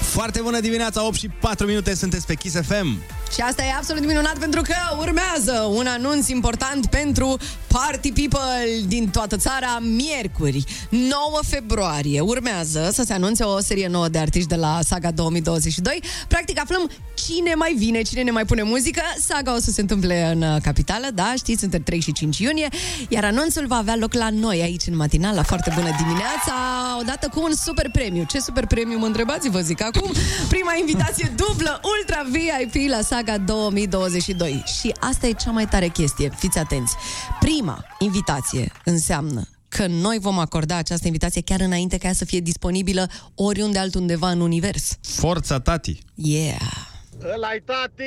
[0.00, 3.17] Foarte bună dimineața, 8 și 4 minute, sunteți pe Kiss FM.
[3.34, 7.36] Și asta e absolut minunat pentru că urmează un anunț important pentru
[7.66, 9.78] party people din toată țara.
[9.80, 11.10] Miercuri, 9
[11.48, 16.02] februarie, urmează să se anunțe o serie nouă de artiști de la Saga 2022.
[16.28, 19.02] Practic aflăm cine mai vine, cine ne mai pune muzică.
[19.18, 22.68] Saga o să se întâmple în uh, capitală, da, știți, între 3 și 5 iunie,
[23.08, 26.54] iar anunțul va avea loc la noi, aici în matinal, la foarte bună dimineața,
[27.00, 28.24] odată cu un super premiu.
[28.28, 30.12] Ce super premiu, mă întrebați, vă zic acum?
[30.48, 34.62] Prima invitație dublă, ultra VIP la Saga 2022.
[34.80, 36.94] Și asta e cea mai tare chestie, fiți atenți.
[37.40, 42.40] Prima invitație înseamnă că noi vom acorda această invitație chiar înainte ca ea să fie
[42.40, 44.98] disponibilă oriunde altundeva în univers.
[45.00, 45.98] Forța tati.
[46.14, 46.86] Yeah!
[47.34, 48.02] Ăla-i tati!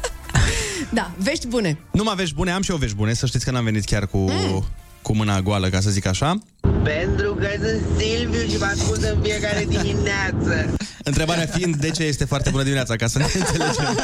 [0.90, 1.78] Da, vești bune.
[1.92, 4.06] Nu mă vești bune, am și eu vești bune, să știți că n-am venit chiar
[4.06, 4.64] cu, mm.
[5.06, 6.38] Cu mâna goală, ca să zic așa.
[6.60, 10.74] Pentru că sunt Silviu și vă ascult în fiecare dimineață.
[11.10, 13.98] Întrebarea fiind de ce este foarte bună dimineața, ca să ne înțelegem.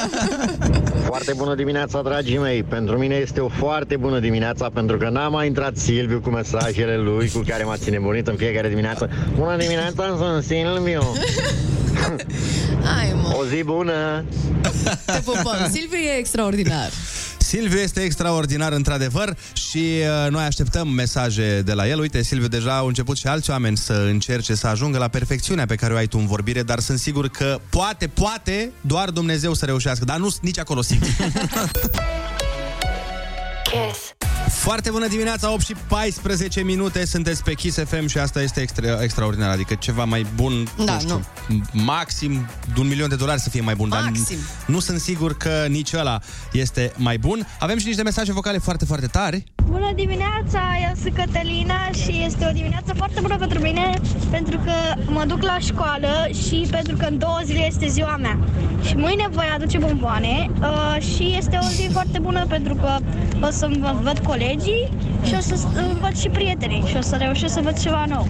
[1.05, 2.63] Foarte bună dimineața, dragii mei.
[2.63, 6.97] Pentru mine este o foarte bună dimineața, pentru că n-a mai intrat Silviu cu mesajele
[6.97, 9.11] lui, cu care m-ați nebunit în fiecare dimineață.
[9.37, 11.13] Bună dimineața, sunt Silviu.
[12.85, 13.37] Hai, mă.
[13.41, 14.25] O zi bună!
[15.07, 15.71] Te pupăm.
[15.71, 16.91] Silviu e extraordinar.
[17.53, 21.99] Silviu este extraordinar, într-adevăr, și uh, noi așteptăm mesaje de la el.
[21.99, 25.75] Uite, Silviu, deja au început și alți oameni să încerce să ajungă la perfecțiunea pe
[25.75, 29.65] care o ai tu în vorbire, dar sunt sigur că poate, poate, doar Dumnezeu să
[29.65, 31.09] reușească, dar nu sunt nici acolo sigur.
[33.65, 34.12] Kiss.
[34.63, 39.03] Foarte bună dimineața, 8 și 14 minute, sunteți pe Kiss FM și asta este extra,
[39.03, 41.25] extraordinar, adică ceva mai bun, Da, nu știu,
[41.73, 44.15] maxim de un milion de dolari să fie mai bun, Maxim.
[44.29, 46.19] dar nu sunt sigur că nici ăla
[46.53, 47.47] este mai bun.
[47.59, 49.45] Avem și niște mesaje vocale foarte, foarte tari.
[49.65, 54.73] Bună dimineața, eu sunt Cătălina și este o dimineață foarte bună pentru mine pentru că
[55.07, 58.39] mă duc la școală și pentru că în două zile este ziua mea.
[58.87, 62.99] Și mâine voi aduce bomboane uh, și este o zi foarte bună pentru că
[63.47, 64.19] o să mă văd
[64.57, 64.93] colegii
[65.27, 68.29] și o să îmi văd și prietenii și o să reușesc să văd ceva nou.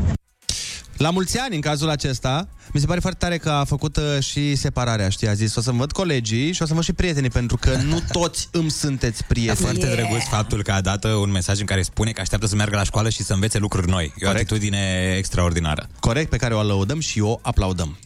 [0.96, 4.02] La mulți ani, în cazul acesta, mi se pare foarte tare că a făcut uh,
[4.20, 5.28] și separarea, știi?
[5.28, 7.98] A zis, o să-mi văd colegii și o să-mi văd și prietenii, pentru că nu
[8.12, 9.56] toți îmi sunteți E prieteni.
[9.58, 12.54] foarte drăguț faptul că a dat uh, un mesaj în care spune că așteaptă să
[12.56, 14.12] meargă la școală și să învețe lucruri noi.
[14.18, 15.86] E o atitudine extraordinară.
[16.00, 17.96] Corect, pe care o lăudăm și o aplaudăm.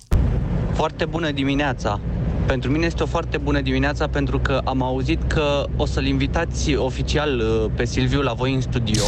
[0.75, 2.01] Foarte bună dimineața!
[2.47, 6.75] Pentru mine este o foarte bună dimineața pentru că am auzit că o să-l invitați
[6.75, 9.05] oficial uh, pe Silviu la voi în studio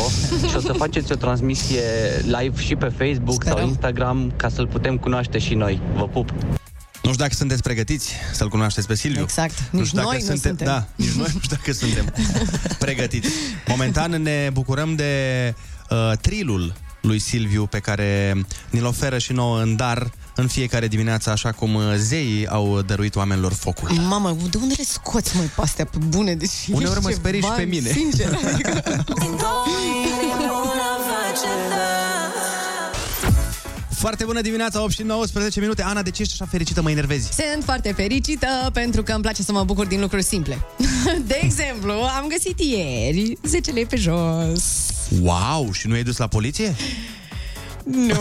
[0.48, 1.83] și o să faceți o transmisie
[2.24, 5.81] live și pe Facebook sau Instagram ca să-l putem cunoaște și noi.
[5.94, 6.31] Vă pup!
[7.03, 9.22] Nu știu dacă sunteți pregătiți să-l cunoașteți pe Silviu.
[9.22, 9.68] Exact.
[9.70, 10.66] Nu Nici știu dacă noi nu suntem, suntem.
[10.66, 12.05] Da, nici noi nu știu dacă suntem
[12.79, 13.29] pregătiți.
[13.66, 15.14] Momentan ne bucurăm de
[15.90, 18.35] uh, trilul lui Silviu pe care
[18.70, 23.16] ni-l oferă și nouă în dar în fiecare dimineață, așa cum uh, zeii au dăruit
[23.16, 23.90] oamenilor focul.
[23.90, 26.35] Mamă, de unde le scoți, mai pe astea pe bune?
[26.35, 27.90] Deci Uneori ești mă ceva, sperii și pe mine.
[27.90, 29.05] Sincer, adică...
[33.90, 35.83] Foarte bună dimineața, 8 și 19 minute.
[35.83, 36.83] Ana, de ce ești așa fericită?
[36.83, 37.29] Mă enervezi.
[37.33, 40.59] Sunt foarte fericită pentru că îmi place să mă bucur din lucruri simple.
[41.27, 44.90] De exemplu, am găsit ieri 10 lei pe jos.
[45.20, 46.74] Wow, și nu ai dus la poliție?
[47.90, 48.14] Nu.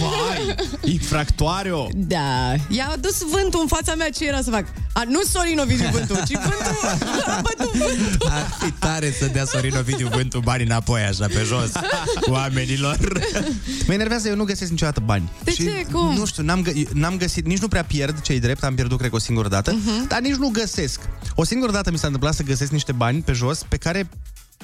[0.00, 4.64] Vai, infractoare Da, i-a dus vântul în fața mea ce era să fac.
[4.92, 6.88] A, nu Sorin Ovidiu vântul, ci vântul
[7.26, 8.28] a bătut vântul.
[8.30, 11.70] Ar fi tare să dea Sorin Ovidiu vântul banii înapoi, așa, pe jos,
[12.28, 12.98] oamenilor.
[13.86, 15.30] Mă enervează, eu nu găsesc niciodată bani.
[15.44, 15.86] De ce?
[15.92, 16.14] Cum?
[16.14, 19.10] Nu știu, n-am, gă- n-am găsit, nici nu prea pierd cei drept, am pierdut cred
[19.10, 20.08] că o singură dată, Mhm.
[20.08, 21.00] dar nici nu găsesc.
[21.34, 24.08] O singură dată mi s-a întâmplat să găsesc niște bani pe jos pe care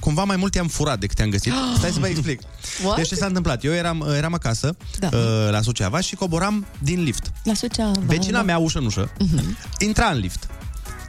[0.01, 1.53] cumva mai mult i-am furat decât i-am găsit.
[1.79, 2.41] Stai să vă explic.
[2.85, 2.97] What?
[2.97, 3.65] Deci ce s-a întâmplat?
[3.65, 5.09] Eu eram, eram acasă, Da.
[5.13, 7.31] uh, la Suceava și coboram din lift.
[7.45, 8.01] La Suceava.
[8.07, 9.57] Vecina mea, ușă în ușă, Mhm.
[9.79, 10.49] intra în lift.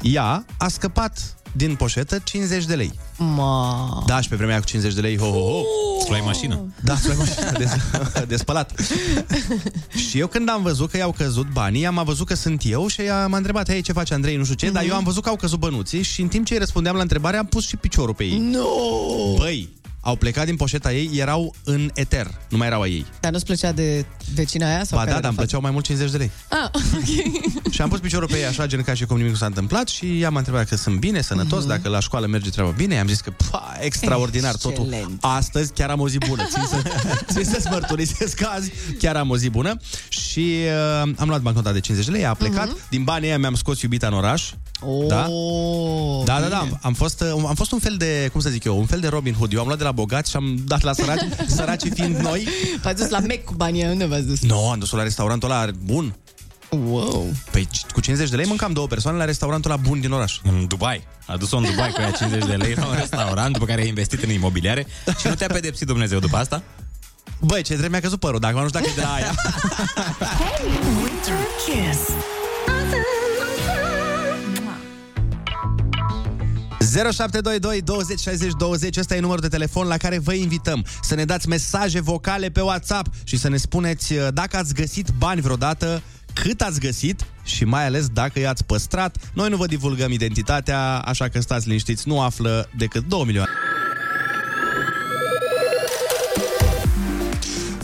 [0.02, 2.92] Ea a scăpat din poșetă 50 de lei.
[3.18, 4.04] Ma.
[4.06, 5.62] Da, și pe vremea aia cu 50 de lei, ho, ho, ho.
[6.06, 6.74] Sulai mașină.
[6.84, 7.70] Da, sulai mașină de,
[8.28, 8.72] de spălat.
[10.10, 13.02] și eu când am văzut că i-au căzut banii, am văzut că sunt eu și
[13.02, 15.30] ea m-a întrebat, hei, ce face Andrei, nu știu ce, dar eu am văzut că
[15.30, 18.14] au căzut bănuții și în timp ce îi răspundeam la întrebare, am pus și piciorul
[18.14, 18.38] pe ei.
[18.38, 18.64] No!
[19.38, 19.70] Băi,
[20.04, 23.06] au plecat din poșeta ei, erau în eter, nu mai erau a ei.
[23.20, 24.84] Dar nu-ți plăcea de vecina aia?
[24.84, 25.36] Sau Ba care da, de dar îmi fapt?
[25.38, 26.32] plăceau mai mult 50 de lei.
[26.50, 27.72] Ah, ok.
[27.74, 29.88] Și am pus piciorul pe ei așa, gen ca și cum nimic nu s-a întâmplat
[29.88, 32.94] și ea m-a întrebat că sunt bine, sănătos, dacă la școală merge treaba bine.
[32.94, 34.84] I-am zis că, pa, extraordinar totul.
[34.84, 35.18] Excelent.
[35.24, 36.44] Astăzi chiar am o zi bună.
[36.52, 36.82] Țin, să,
[37.34, 39.78] țin să-ți mărturisesc că azi chiar am o zi bună.
[40.10, 40.56] Și
[41.04, 42.70] uh, am luat bancnota de 50 de lei, a plecat.
[42.90, 44.52] Din banii ăia mi-am scos iubita în oraș.
[44.86, 45.28] Oh, Da?
[46.24, 48.64] Da, da, da, am, am, fost, uh, am fost un fel de, cum să zic
[48.64, 49.54] eu, un fel de Robin Hood.
[49.54, 52.48] Eu am luat de la bogați și am dat la săraci, săracii fiind noi.
[52.82, 54.42] V-ați dus la Mac cu banii, unde v-ați dus?
[54.42, 56.16] Nu, no, am dus la restaurantul ăla bun.
[56.70, 57.32] Wow.
[57.52, 60.40] Păi cu 50 de lei mâncam două persoane la restaurantul la bun din oraș.
[60.44, 61.08] În Dubai.
[61.26, 63.86] A dus-o în Dubai cu ea 50 de lei la un restaurant, după care a
[63.86, 64.88] investit în imobiliare
[65.20, 66.64] și nu te-a pedepsit Dumnezeu după asta?
[67.40, 69.34] Băi, ce trebuie mi-a căzut părul, dacă nu știu dacă e de la aia.
[71.02, 72.41] Winter
[76.92, 81.26] 0722 20 60 20 Ăsta e numărul de telefon la care vă invităm Să ne
[81.26, 86.02] dați mesaje vocale pe WhatsApp Și să ne spuneți uh, dacă ați găsit bani vreodată
[86.34, 89.18] cât ați găsit și mai ales dacă i-ați păstrat.
[89.34, 93.50] Noi nu vă divulgăm identitatea, așa că stați liniștiți, nu află decât 2 milioane.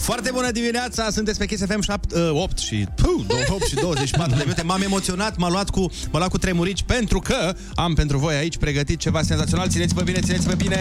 [0.08, 4.36] Foarte bună dimineața, sunteți pe Kiss FM 7, uh, 8 și puh, 8 și 24
[4.36, 4.62] de minute.
[4.62, 8.58] M-am emoționat, m-am luat cu, m-am luat cu tremurici pentru că am pentru voi aici
[8.58, 9.67] pregătit ceva senzațional.
[9.67, 10.78] Țineți-vă bine, țineți-vă bine.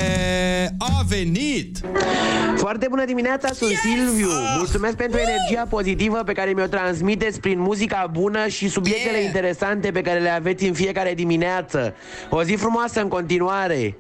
[0.79, 1.81] A venit!
[2.57, 3.81] Foarte bună dimineața, sunt yes!
[3.81, 4.29] Silviu.
[4.57, 9.27] Mulțumesc pentru energia pozitivă pe care mi-o transmiteți prin muzica bună și subiectele yeah!
[9.27, 11.95] interesante pe care le aveți în fiecare dimineață.
[12.31, 13.97] O zi frumoasă în continuare.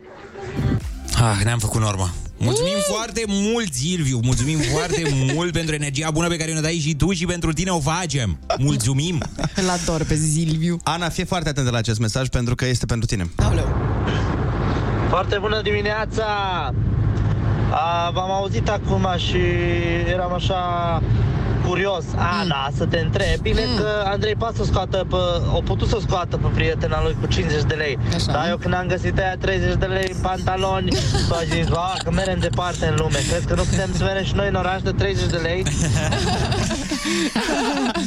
[1.20, 2.10] Ah, ne-am făcut norma.
[2.46, 2.84] Mulțumim uh!
[2.88, 4.20] foarte mult, Silviu!
[4.22, 5.02] Mulțumim foarte
[5.34, 8.38] mult pentru energia bună pe care ne dai și tu și pentru tine o facem!
[8.58, 9.22] Mulțumim!
[9.60, 10.78] Îl ador pe Silviu.
[10.82, 13.30] Ana, fie foarte atentă la acest mesaj pentru că este pentru tine.
[13.36, 13.76] Aoleu.
[15.08, 16.24] Foarte bună dimineața!
[17.70, 19.40] A, v-am auzit acum și
[20.12, 20.62] eram așa
[21.66, 23.40] curios, Ana, să te întreb.
[23.40, 23.76] Bine Mm.
[23.76, 25.16] că Andrei poate să scoată pe,
[25.56, 27.98] o putut să scoată pe prietena lui cu 50 de lei.
[28.14, 28.32] Așa.
[28.32, 30.92] Dar eu când am găsit aia 30 de lei în pantaloni,
[31.28, 33.18] s-a zis, "Ba, că merem departe în lume.
[33.28, 35.62] Crezi că nu putem să merem și noi în oraș de 30 de lei?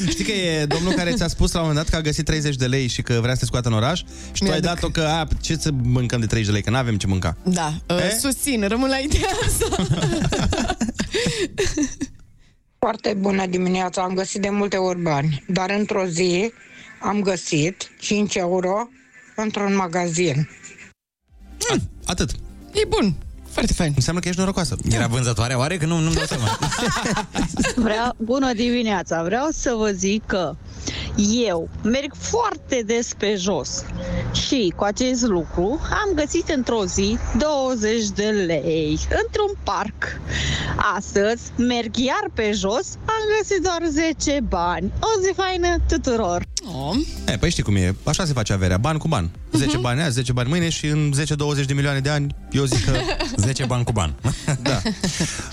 [0.09, 2.55] Știi că e domnul care ți-a spus la un moment dat că a găsit 30
[2.55, 4.65] de lei și că vrea să te scoată în oraș și tu ai Mi-aduc.
[4.69, 7.37] dat-o că a, ce să mâncăm de 30 de lei, că nu avem ce mânca.
[7.43, 8.17] Da, uh, E?
[8.19, 9.83] susțin, rămân la ideea asta.
[12.79, 16.53] Foarte bună dimineața, am găsit de multe ori bani, dar într-o zi
[17.01, 18.89] am găsit 5 euro
[19.35, 20.49] într-un magazin.
[22.05, 22.31] Atât.
[22.73, 23.15] E bun,
[23.49, 23.91] foarte fain.
[23.95, 24.77] Înseamnă că ești norocoasă.
[24.91, 25.77] Era vânzătoare oare?
[25.77, 26.59] Că nu, nu-mi dau seama.
[27.75, 29.23] Vreau, bună dimineața!
[29.23, 30.55] Vreau să vă zic că
[31.45, 33.83] eu merg foarte des pe jos
[34.47, 40.21] și cu acest lucru am găsit într-o zi 20 de lei într-un parc.
[40.95, 44.91] Astăzi merg iar pe jos, am găsit doar 10 bani.
[44.99, 46.43] O zi faină tuturor!
[46.75, 46.95] Oh.
[47.27, 49.29] E, păi știi cum e, așa se face averea, ban cu ban.
[49.53, 49.81] 10 Mhm.
[49.81, 52.91] bani azi, 10 bani mâine și în 10-20 de milioane de ani, eu zic că...
[53.37, 54.15] 10 bani cu ban.
[54.61, 54.81] da.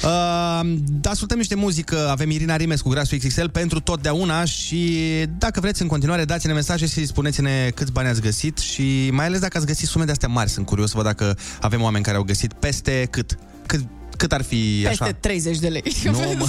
[0.03, 0.61] Uh,
[1.05, 5.03] ascultăm niște muzică, avem Irina Rimes cu Grasul XXL pentru totdeauna și
[5.39, 9.41] dacă vreți în continuare dați-ne mesaje și spuneți-ne câți bani ați găsit și mai ales
[9.41, 12.17] dacă ați găsit sume de astea mari, sunt curios să văd dacă avem oameni care
[12.17, 13.39] au găsit peste cât.
[13.67, 13.81] Cât,
[14.17, 15.13] cât ar fi Peste așa?
[15.13, 15.83] 30 de lei.
[16.05, 16.47] Nu, mă.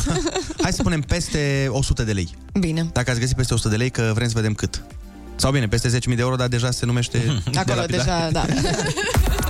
[0.62, 2.30] Hai să spunem peste 100 de lei.
[2.60, 2.90] Bine.
[2.94, 4.84] Dacă ați găsit peste 100 de lei, că vrem să vedem cât.
[5.36, 7.18] Sau bine, peste 10.000 de euro, dar deja se numește...
[7.52, 8.06] de Acolo lapidar.
[8.06, 8.46] deja, da.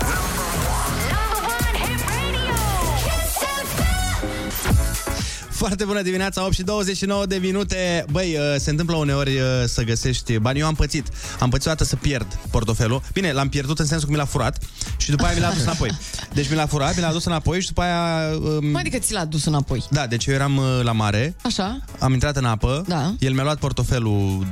[5.58, 8.06] Foarte bună dimineața, 8 și 29 de minute.
[8.12, 10.60] Băi, uh, se întâmplă uneori uh, să găsești bani.
[10.60, 11.08] Eu am pățit.
[11.39, 13.02] Am pățit o dată să pierd portofelul.
[13.13, 14.58] Bine, l-am pierdut în sensul că mi l-a furat
[14.98, 15.91] și după aia mi l-a adus înapoi.
[16.34, 18.30] Deci mi l-a furat, mi l-a adus înapoi și după aia...
[18.38, 19.84] Um, Mai adică ți l-a dus înapoi.
[19.91, 21.80] da, deci eu eram uh, la mare, Așa?
[22.00, 23.13] am intrat în apă, Da.
[23.20, 24.48] el mi-a luat portofelul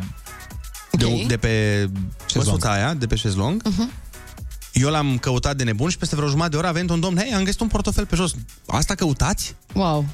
[0.92, 1.28] de, Ok.
[1.28, 1.86] de pe
[2.36, 3.62] măsuța aia, de pe șezlong.
[3.70, 4.04] Uh-huh.
[4.74, 7.18] Eu l-am căutat de nebun și peste vreo jumătate de oră a venit un domn,
[7.18, 8.34] hei, am găsit un portofel pe jos.
[8.68, 9.56] Asta căutați?
[9.74, 10.06] Wow.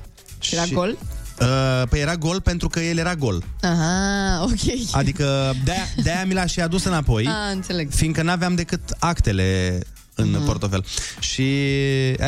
[0.42, 0.98] Și era gol?
[1.42, 1.48] Uh,
[1.90, 3.44] păi era gol pentru că el era gol.
[3.62, 4.74] Aha, ok.
[4.92, 7.90] Adică de-aia, de-aia mi l-a și adus înapoi, Ah, înțeleg.
[7.92, 9.80] fiindcă n-aveam decât actele
[10.16, 10.42] în Mhm.
[10.42, 10.46] mm-hmm.
[10.46, 10.86] portofel.
[11.20, 11.44] Și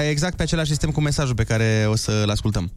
[0.10, 2.72] exact pe același sistem cu mesajul pe care o să-l ascultăm.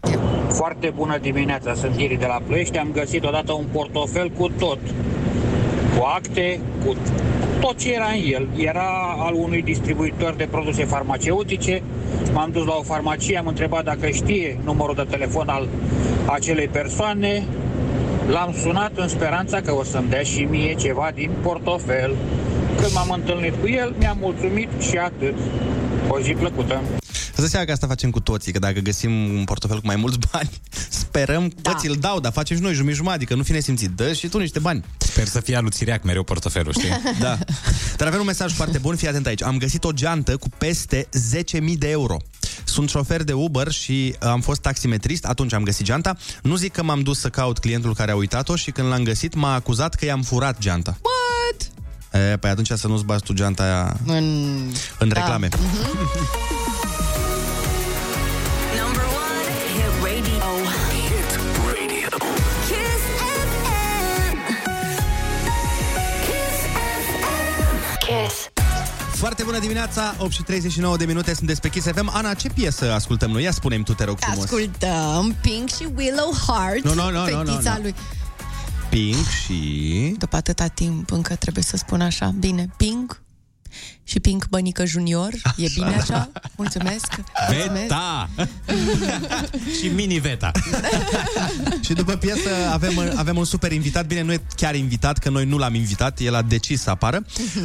[0.48, 2.76] Foarte bună dimineața, sunt Iri de la Ploiești.
[2.78, 4.78] Am găsit odată un portofel cu tot.
[5.96, 6.96] Cu acte, cu
[7.60, 8.48] tot ce era în el.
[8.56, 11.82] Era al unui distribuitor de produse farmaceutice.
[12.32, 15.68] M-am dus la o farmacie, am întrebat dacă știe numărul de telefon al
[16.26, 17.44] acelei persoane.
[18.28, 22.14] L-am sunat în speranța că o să-mi dea și mie ceva din portofel.
[22.76, 25.34] Când m-am întâlnit cu el, mi-am mulțumit și atât.
[26.08, 26.80] O zi plăcută!
[27.38, 29.96] Îți dai seama că asta facem cu toții, că dacă găsim un portofel cu mai
[29.96, 30.50] mulți bani,
[30.88, 31.70] sperăm, da.
[31.70, 33.90] bă, ți-l dau, dar facem și noi jumătate adică nu fi nesimțit.
[33.90, 34.84] Dă și tu niște bani.
[34.98, 36.88] Sper să fie aluțireac mereu portofelul, știi?
[37.20, 37.38] Da.
[37.96, 39.42] Dar avem un mesaj foarte bun, fii atent aici.
[39.42, 41.08] Am găsit o geantă cu peste
[41.60, 42.16] 10.000 de euro.
[42.64, 46.16] Sunt șofer de Uber și am fost taximetrist, atunci am găsit geanta.
[46.42, 49.34] Nu zic că m-am dus să caut clientul care a uitat-o și când l-am găsit
[49.34, 50.98] m-a acuzat că i-am furat geanta.
[51.02, 51.70] What?
[52.32, 54.24] E, păi atunci să nu-ți bagi tu geanta aia În,
[54.98, 55.14] în Da.
[55.14, 55.48] reclame.
[55.52, 55.86] Number
[69.16, 72.10] Foarte bună dimineața, 8 și 39 de minute sunt despre Kiss FM.
[72.14, 73.42] Ana, ce piesă ascultăm noi?
[73.42, 74.44] Ia spune-mi tu, te rog frumos.
[74.44, 77.82] Ascultăm Pink și Willow Heart, Nu, nu, nu, nu, nu, fetița nu.
[77.82, 77.94] lui.
[78.90, 80.14] Pink și...
[80.18, 82.34] După atâta timp, încă trebuie să spun așa.
[82.38, 83.20] Bine, Pink
[84.04, 85.30] și Pink Bănică Junior.
[85.56, 86.30] E bine așa?
[86.56, 87.06] Mulțumesc.
[87.46, 87.72] Mulțumesc.
[87.72, 88.28] Veta!
[89.80, 90.50] și mini-veta.
[91.84, 94.06] Și după piesă avem, avem un super invitat.
[94.06, 96.20] Bine, nu e chiar invitat, că noi nu l-am invitat.
[96.20, 97.24] El a decis să apară.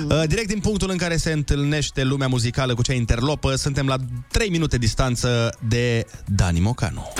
[0.10, 3.96] Uh, Direct din punctul în care se întâlnește lumea muzicală cu cea interlopă, suntem la
[4.28, 7.14] 3 minute distanță de Dani Mocanu.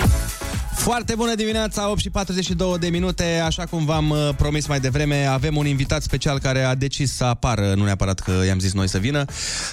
[0.74, 3.42] Foarte bună dimineața, 8 și 42 de minute.
[3.44, 7.24] Așa cum v-am uh, promis mai devreme, avem un invitat special care a decis să
[7.24, 9.24] apară, nu neapărat că i-am zis noi să vină.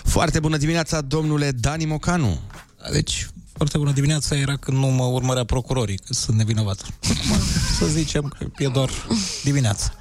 [0.03, 2.39] Foarte bună dimineața, domnule Dani Mocanu.
[2.91, 3.27] Deci,
[3.59, 6.85] foarte bună dimineața era când nu mă urmărea procurorii, că sunt nevinovat.
[7.77, 8.89] Să zicem că e doar
[9.43, 9.93] dimineața.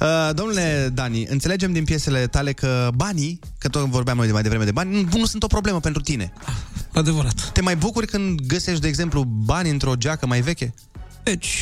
[0.00, 4.42] Uh, domnule Dani, înțelegem din piesele tale că banii, că tot vorbeam noi de mai
[4.42, 6.32] devreme de bani, nu, nu sunt o problemă pentru tine.
[6.92, 7.50] Adevărat.
[7.52, 10.74] Te mai bucuri când găsești, de exemplu, bani într-o geacă mai veche?
[11.22, 11.56] Deci,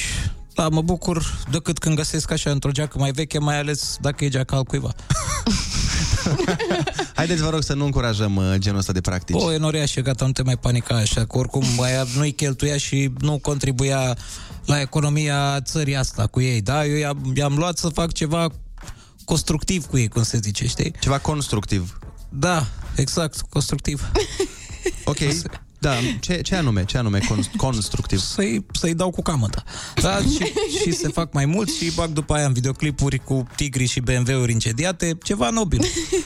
[0.55, 4.29] da, mă bucur decât când găsesc așa într-o geacă mai veche, mai ales dacă e
[4.29, 4.95] geaca al cuiva.
[7.15, 9.37] Haideți, vă rog, să nu încurajăm uh, genul ăsta de practici.
[9.41, 12.77] O, e noria și gata, nu te mai panica așa, că oricum aia nu-i cheltuia
[12.77, 14.17] și nu contribuia
[14.65, 16.87] la economia țării asta cu ei, da?
[16.87, 18.49] Eu i-am, i-am luat să fac ceva
[19.25, 20.93] constructiv cu ei, cum se zice, știi?
[21.01, 21.99] Ceva constructiv.
[22.29, 22.67] Da,
[22.97, 24.11] exact, constructiv.
[25.05, 25.19] Ok,
[25.79, 28.19] da, ce, ce anume, ce anume con- constructiv?
[28.19, 29.63] Să-i, să-i dau cu camăta.
[30.03, 30.53] Da, și,
[30.83, 34.53] și se fac mai mulți și bag după aia în videoclipuri cu tigri și BMW-uri
[34.53, 35.85] incediate, ceva nobil.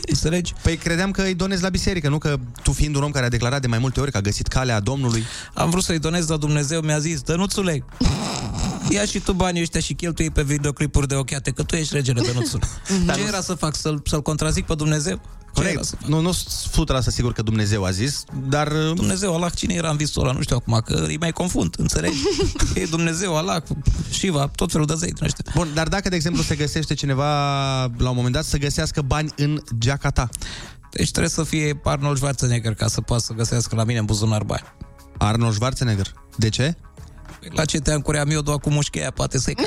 [0.09, 0.53] Înțelegi?
[0.63, 3.29] Păi credeam că îi donezi la biserică, nu că tu fiind un om care a
[3.29, 5.25] declarat de mai multe ori că a găsit calea Domnului.
[5.55, 7.85] Am vrut să-i donez, dar Dumnezeu mi-a zis, Dănuțule,
[8.89, 12.21] ia și tu banii ăștia și cheltui pe videoclipuri de ochiate, că tu ești regele
[12.21, 12.65] Dănuțule.
[13.15, 13.77] Ce era să fac?
[13.77, 15.21] Să-l, să-l contrazic pe Dumnezeu?
[15.55, 16.07] Ce era să Corect.
[16.07, 18.73] Nu, nu sunt 100% sigur că Dumnezeu a zis, dar...
[18.73, 20.33] uh, Dumnezeu, Allah, cine era în visul ăla?
[20.33, 22.19] Nu știu acum, că îi mai confund, înțelegi?
[22.75, 23.63] e Dumnezeu, Allah,
[24.11, 25.45] Shiva, tot felul de zei din ăștia.
[25.55, 27.27] Bun, dar dacă, de exemplu, se găsește cineva
[27.81, 30.29] la un moment dat să găsească bani în geaca ta.
[30.91, 34.43] Deci trebuie să fie Arnold Schwarzenegger ca să poată să găsească la mine în buzunar
[34.43, 34.63] bani.
[35.19, 36.15] Arnold Schwarzenegger.
[36.37, 36.75] De ce?
[37.49, 39.55] La ce te ancuream eu doar cu mușcheia, poate să-i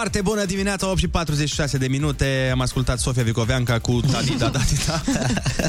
[0.00, 2.48] Foarte bună dimineața, 8 și 46 de minute.
[2.52, 5.02] Am ascultat Sofia Vicoveanca cu Tadida, Tadida.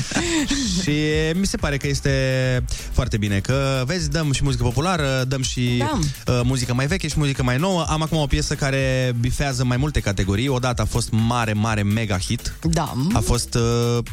[0.81, 0.91] și
[1.35, 5.77] mi se pare că este foarte bine că, vezi, dăm și muzică populară, dăm și
[5.77, 5.99] Da.
[6.33, 7.85] uh, muzică mai veche și muzică mai nouă.
[7.87, 10.47] Am acum o piesă care bifează mai multe categorii.
[10.47, 12.53] Odată a fost mare, mare mega hit.
[12.63, 12.93] Da.
[13.13, 14.03] A fost, uh,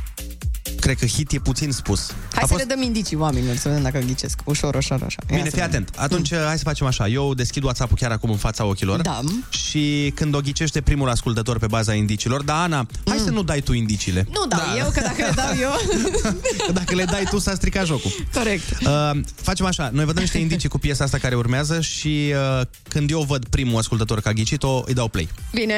[0.95, 2.07] cred că hit e puțin spus.
[2.11, 2.59] Hai a să fost...
[2.61, 4.41] le dăm indicii oamenilor, să vedem dacă ghicesc.
[4.45, 5.19] Ușor, ușor, așa.
[5.31, 5.69] Ia Bine, să fii vedem.
[5.69, 5.99] atent.
[5.99, 7.09] Atunci, hai să facem așa.
[7.09, 9.01] Eu deschid WhatsApp-ul chiar acum în fața ochilor.
[9.01, 9.21] Da.
[9.51, 13.61] Și când o ghicește primul ascultător pe baza indiciilor, da, Ana, hai să nu dai
[13.61, 14.27] tu indiciile.
[14.29, 14.79] Nu dau da.
[14.79, 15.71] eu, că dacă le dau eu...
[16.67, 18.11] Că dacă le dai tu, s-a stricat jocul.
[18.35, 18.79] Corect.
[18.87, 22.67] Uh, facem așa, noi vă dăm niște indicii cu piesa asta care urmează și uh,
[22.89, 25.29] când eu văd primul ascultător că a ghicit-o, îi dau play.
[25.53, 25.75] Bine,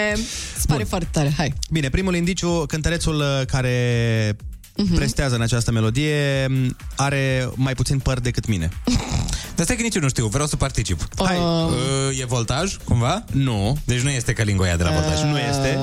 [0.56, 1.54] îți pare foarte tare, hai.
[1.70, 4.36] Bine, primul indiciu, cântărețul uh, care
[4.84, 4.94] Mhm.
[4.94, 8.68] prestează în această melodie m, are mai puțin păr decât mine.
[9.56, 11.06] Dar stai că nici eu nu știu, vreau să particip.
[11.24, 11.36] Hai.
[11.38, 13.24] Uh, e voltaj, cumva?
[13.32, 13.78] Nu.
[13.84, 15.22] Deci nu este Calingoia de la voltaj.
[15.22, 15.78] Nu este.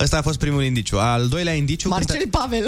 [0.00, 0.98] Ăsta a fost primul indiciu.
[0.98, 2.66] Al doilea indiciu, Marcel Pavel.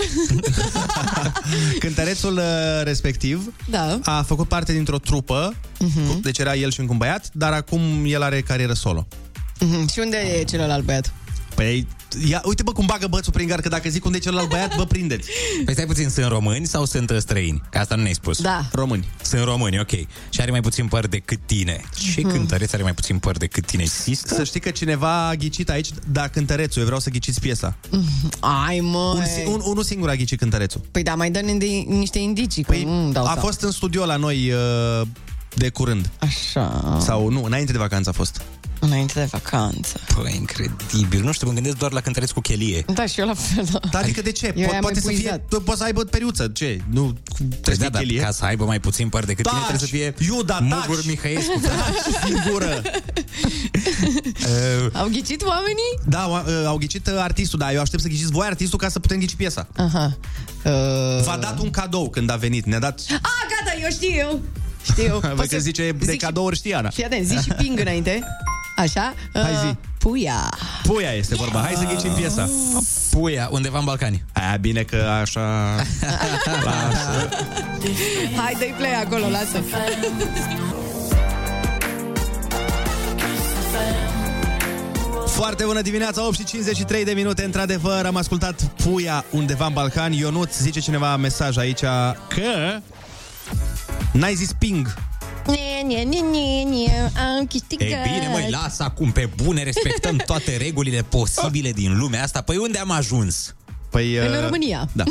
[1.79, 2.43] cântărețul uh,
[2.83, 3.99] respectiv Da.
[4.05, 6.21] a făcut parte dintr-o trupă, Mhm.
[6.21, 9.07] deci era el și încă un băiat, dar acum el are carieră solo.
[9.61, 9.89] Mhm.
[9.93, 11.13] Și unde e celălalt băiat?
[11.59, 11.87] Păi,
[12.29, 14.77] ia, uite bă cum bagă bățul prin gar, că dacă zic unde e celălalt băiat,
[14.77, 15.29] bă prindeți.
[15.65, 17.63] Păi stai puțin, sunt români sau sunt uh, străini?
[17.71, 18.41] Că asta nu ne-ai spus.
[18.41, 18.65] Da.
[18.73, 19.09] Români.
[19.23, 19.91] Sunt români, ok.
[20.31, 21.81] Și are mai puțin păr decât tine.
[21.95, 22.31] Ce Mhm.
[22.31, 23.83] cântăreț are mai puțin păr decât tine?
[23.83, 24.35] Există?
[24.35, 27.77] Să știi că cineva a ghicit aici, da, cântărețul, eu vreau să ghiciți piesa.
[28.67, 29.13] Ai, mă.
[29.17, 30.81] Un, si- un, unul singur a ghicit cântărețul.
[30.91, 33.41] Păi da, mai dă-ne de, niște indicii, că nu dau A seama.
[33.41, 35.07] fost în studio la noi uh,
[35.55, 36.11] de curând.
[36.19, 36.99] Așa.
[37.01, 38.43] Sau nu, înainte de vacanță a fost.
[38.81, 40.01] Înainte de vacanță.
[40.15, 41.23] Păi, incredibil.
[41.25, 42.85] Nu știu, mă gândesc doar la cântăreț cu chelie.
[42.95, 43.65] Da, și eu la fel.
[43.73, 43.79] Da.
[43.91, 44.53] Dar adică de ce?
[44.57, 45.63] Eu Po- i-am poate să fie, epuizat.
[45.65, 46.81] poate să aibă periuță, ce?
[46.91, 48.21] Nu, Păi trebuie să da, fie dar chelie.
[48.21, 49.69] ca să aibă mai puțin păr decât tine, Taci!
[49.79, 51.07] trebuie să fie Iuda, Mugur taci!
[51.07, 51.61] Mihaescu.
[51.61, 52.83] Taci din gură!
[53.75, 55.93] Uh, Au ghicit oamenii?
[56.07, 58.99] Da, uh, au ghicit uh, artistul, dar eu aștept să ghiciți voi artistul ca să
[58.99, 59.69] putem ghici piesa.
[59.77, 60.17] Aha.
[60.65, 60.73] Uh...
[61.25, 63.01] V-a dat un cadou când a venit, ne-a dat...
[63.11, 63.19] Ah,
[63.65, 64.41] gata, eu știu.
[64.93, 65.19] Știu.
[65.23, 66.91] Văd Poți că să- zice de zic- cadouri știi, Ana.
[66.91, 68.23] Fii atent, zi și ping înainte.
[68.79, 69.15] Așa?
[69.33, 69.67] Hai zi.
[69.67, 70.51] Uh, Puia.
[70.83, 71.45] Puia este yeah.
[71.45, 71.67] vorba.
[71.67, 72.49] Hai să ghicim piesa.
[73.11, 74.25] Puia, undeva în Balcani.
[74.33, 75.41] Aia bine că așa...
[76.65, 77.29] lasă.
[78.37, 79.63] Hai, dă-i play acolo, lasă.
[85.27, 86.29] Foarte bună dimineața,
[87.01, 90.19] 8:53 de minute, într-adevăr, am ascultat Puia undeva în Balcani.
[90.19, 91.81] Ionut, zice cineva mesaj aici
[92.29, 92.81] că...
[94.13, 94.95] N-ai zis ping
[95.49, 97.89] Nie, nie, nie, nie, nie, am câștigat.
[97.89, 102.41] Ei bine, măi, lasă acum pe bune, respectăm toate regulile posibile din lumea asta.
[102.41, 103.55] Păi unde am ajuns?
[103.91, 104.89] Păi, În uh, România.
[104.93, 105.05] Da.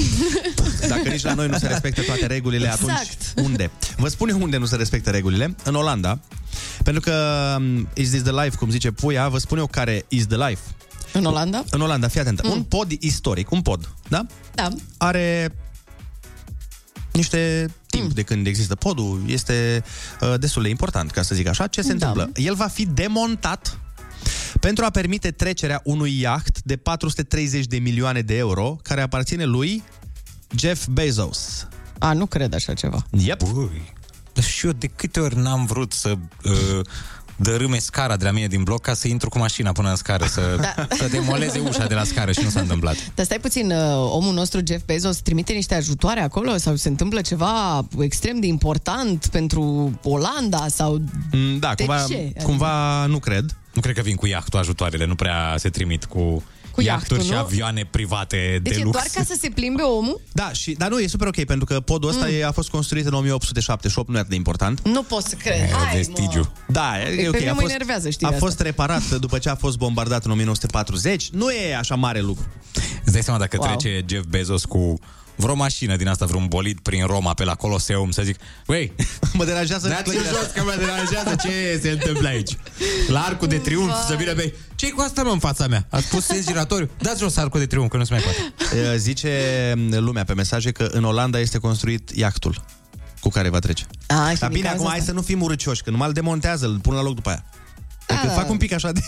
[0.87, 2.81] Dacă nici la noi nu se respectă toate regulile, Exact.
[2.83, 3.71] atunci unde?
[3.97, 5.55] Vă spun eu unde nu se respectă regulile.
[5.63, 6.19] În Olanda.
[6.83, 7.13] Pentru că
[7.59, 10.61] um, Is This The Life, cum zice Puia, vă spun eu care is the life.
[11.11, 11.63] În Olanda?
[11.69, 12.43] În Olanda, fii atent.
[12.43, 12.51] Mm.
[12.51, 14.25] Un pod istoric, un pod, da?
[14.55, 14.67] Da.
[14.97, 15.55] Are
[17.11, 18.13] niște timp mm.
[18.15, 19.83] de când există podul, este
[20.21, 21.67] uh, destul de important, ca să zic așa.
[21.67, 21.93] Ce se Da.
[21.93, 22.41] întâmplă?
[22.43, 23.79] El va fi demontat
[24.59, 29.83] pentru a permite trecerea unui iaht de 430 de milioane de euro, care aparține lui
[30.57, 31.67] Jeff Bezos.
[31.99, 33.05] A, nu cred așa ceva.
[33.11, 33.41] Yep.
[33.55, 33.95] Ui.
[34.41, 36.79] Și eu de câte ori n-am vrut să uh,
[37.37, 40.25] dărâme scara de la mine din bloc ca să intru cu mașina până în scară,
[40.25, 40.87] să, Da.
[40.95, 42.95] să demoleze ușa de la scară și nu s-a întâmplat.
[43.15, 47.21] Dar stai puțin, uh, omul nostru, Jeff Bezos, trimite niște ajutoare acolo sau se întâmplă
[47.21, 51.01] ceva extrem de important pentru Olanda sau...
[51.31, 52.31] Mm, Da, De cumva, ce?
[52.43, 53.55] cumva nu cred.
[53.73, 56.43] Nu cred că vin cu iahtul ajutoarele, nu prea se trimit cu,
[56.77, 57.37] Cu iahturi iahtul, și nu?
[57.45, 58.91] avioane private Deci de e lux.
[58.93, 60.21] doar ca să se plimbe omul?
[60.31, 62.33] Da, și, dar nu, e super ok, pentru că podul ăsta Mm.
[62.33, 62.47] mm.
[62.47, 64.87] a fost construit în 1878, nu e atât de important.
[64.87, 65.69] Nu pot să cred.
[65.71, 66.05] Hai,
[66.35, 66.49] mă.
[66.67, 67.33] Da, e, Pe e ok.
[67.37, 68.63] mine A mă fost, enervează a știrea fost asta.
[68.63, 71.29] reparat după ce a fost bombardat în 1940.
[71.29, 72.45] Nu e așa mare lucru.
[73.03, 73.67] Îți dai seama dacă Wow.
[73.67, 73.77] wow.
[73.77, 74.99] trece Jeff Bezos cu
[75.37, 78.91] vreo mașină din asta, vreun bolid prin Roma, pe la Coloseum, să zic, Băi,
[79.37, 82.57] mă deranjează Dați-l clădirea jos că mă deranjează ce se întâmplă aici.
[83.07, 84.53] La arcul de triumf să vină pe...
[84.75, 85.87] ce cu asta mă în fața mea?
[85.89, 86.89] Ați pus sens giratoriu?
[86.97, 88.53] Dați jos arcul de triumf, că nu se mai poate.
[88.93, 92.65] E, Zice lumea pe mesaje că în Olanda este construit iactul
[93.19, 93.85] cu care va trece.
[94.07, 95.09] A, și Dar din bine, cauza acum hai asta.
[95.09, 97.45] să nu fim urâcioși, că numai îl demontează, îl pun la loc după aia.
[98.07, 98.35] Adică Ah.
[98.35, 99.01] fac un pic așa de...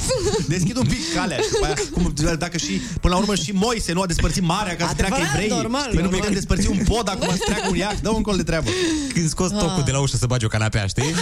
[0.48, 3.92] Deschid un pic calea și după aia, cum, dacă și, până la urmă, și Moise
[3.92, 5.56] nu a despărțit marea ca să treacă Adevărat, evrei.
[5.58, 6.18] normal, Păi nu normal.
[6.18, 8.00] putem despărți un pod acum să treacă un iaht.
[8.00, 8.70] Dă un col de treabă.
[9.14, 9.58] Când scos Ah.
[9.58, 11.14] tocul de la ușă să bagi o canapea, știi?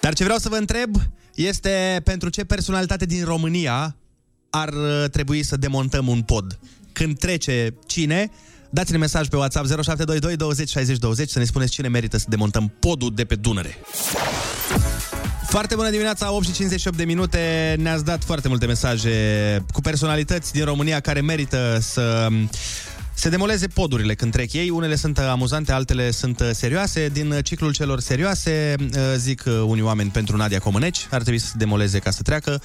[0.00, 0.96] Dar ce vreau să vă întreb
[1.34, 3.96] este pentru ce personalitate din România
[4.50, 6.58] ar uh, trebui să demontăm un pod.
[6.92, 8.30] Când trece cine,
[8.70, 12.72] dați-ne mesaj pe WhatsApp 0722 20 60 20 să ne spuneți cine merită să demontăm
[12.80, 13.78] podul de pe Dunăre.
[15.48, 17.76] Foarte bună dimineața, 8 și 58 de minute.
[17.78, 22.28] Ne-ați dat foarte multe mesaje cu personalități din România care merită să
[23.18, 24.70] se demoleze podurile când trec ei.
[24.70, 27.08] Unele sunt amuzante, altele sunt serioase.
[27.08, 28.74] Din ciclul celor serioase,
[29.16, 32.62] zic unii oameni pentru Nadia Comăneci, ar trebui să se demoleze ca să treacă.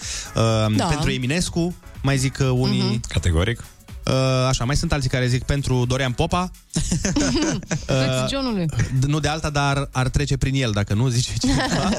[0.75, 0.85] Da.
[0.85, 2.81] Pentru Eminescu, mai zic unii...
[2.81, 2.99] Mhm.
[3.07, 3.63] Categoric.
[4.05, 4.13] Uh,
[4.47, 6.51] Așa, mai sunt alții care zic pentru Dorian Popa.
[7.85, 8.65] Frăți Johnului.
[8.99, 11.89] D- Nu de alta, dar ar trece prin el, dacă nu, zice cineva.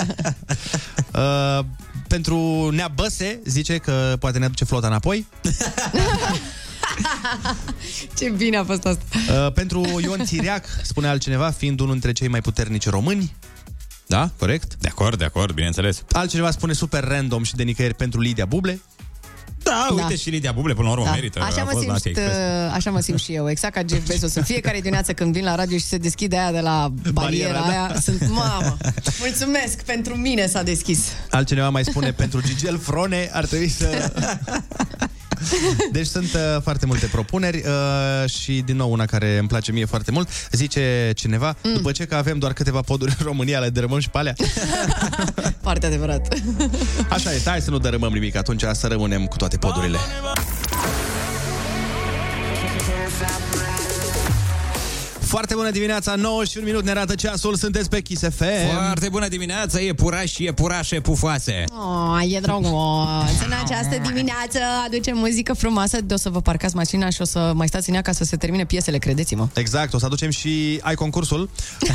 [1.59, 1.65] uh,
[2.09, 5.27] pentru Nea Băse, zice că poate ne aduce flota înapoi.
[8.19, 9.05] Ce bine a fost asta.
[9.47, 13.35] Uh, pentru Ion Țiriac, spune altcineva, fiind unul dintre cei mai puternici români.
[14.07, 14.75] Da, corect?
[14.81, 16.03] De acord, de acord, bineînțeles.
[16.13, 18.81] Altcineva spune super random și de nicăieri pentru Lidia Buble.
[19.63, 20.03] Da, Da.
[20.03, 21.41] uite și Lidia Buble, până la urmă, merită.
[21.43, 22.37] Așa A mă, fost la simt, Asia Express.
[22.69, 24.35] uh, așa mă simt și eu, exact ca Jeff Bezos.
[24.35, 27.53] În fiecare dimineață când vin la radio și se deschide aia de la bariera, Bariera,
[27.59, 27.67] da.
[27.69, 28.77] aia, sunt mamă.
[29.21, 30.99] Mulțumesc, pentru mine s-a deschis.
[31.31, 34.13] Altcineva mai spune pentru Gigel Frone ar trebui să...
[35.93, 39.85] Deci sunt uh, foarte multe propuneri uh, și din nou una care îmi place mie
[39.85, 40.29] foarte mult.
[40.51, 41.75] Zice cineva, mm.
[41.75, 44.35] după ce că avem doar câteva poduri în România, le dărâmăm și pe alea.
[45.63, 46.35] Foarte adevărat.
[47.09, 49.99] Așa este, hai să nu dărâmăm nimic atunci, să rămânem cu toate podurile.
[55.35, 58.71] Foarte bună dimineața, 9 și un minut ne arată ceasul, sunteți pe Kiss FM.
[58.73, 61.65] Foarte bună dimineața, e puraș și e purașe pufoase.
[61.69, 62.67] Oh, e drăguț.
[63.45, 67.53] În această dimineață aducem muzică frumoasă de o să vă parcați mașina și o să
[67.55, 69.49] mai stați în ea ca să se termine piesele, credeți-mă.
[69.55, 71.49] Exact, o să aducem și ai concursul.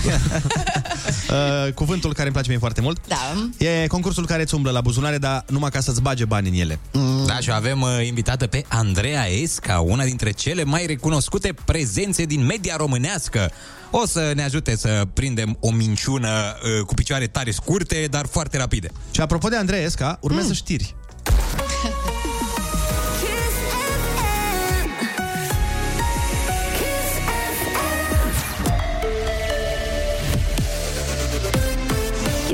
[1.29, 3.01] uh, cuvântul care îmi place mie foarte mult.
[3.07, 3.65] Da.
[3.65, 6.79] E concursul care îți umblă la buzunare, dar numai ca să-ți bage bani în ele.
[7.25, 12.23] Da, și o avem uh, invitată pe Andreea Esca, una dintre cele mai recunoscute prezențe
[12.23, 13.27] din media românească.
[13.91, 18.57] O să ne ajute să prindem o minciună uh, cu picioare tare scurte, dar foarte
[18.57, 18.89] rapide.
[19.11, 20.53] Și apropo de Andrei Esca, urmează mm.
[20.53, 20.95] știri.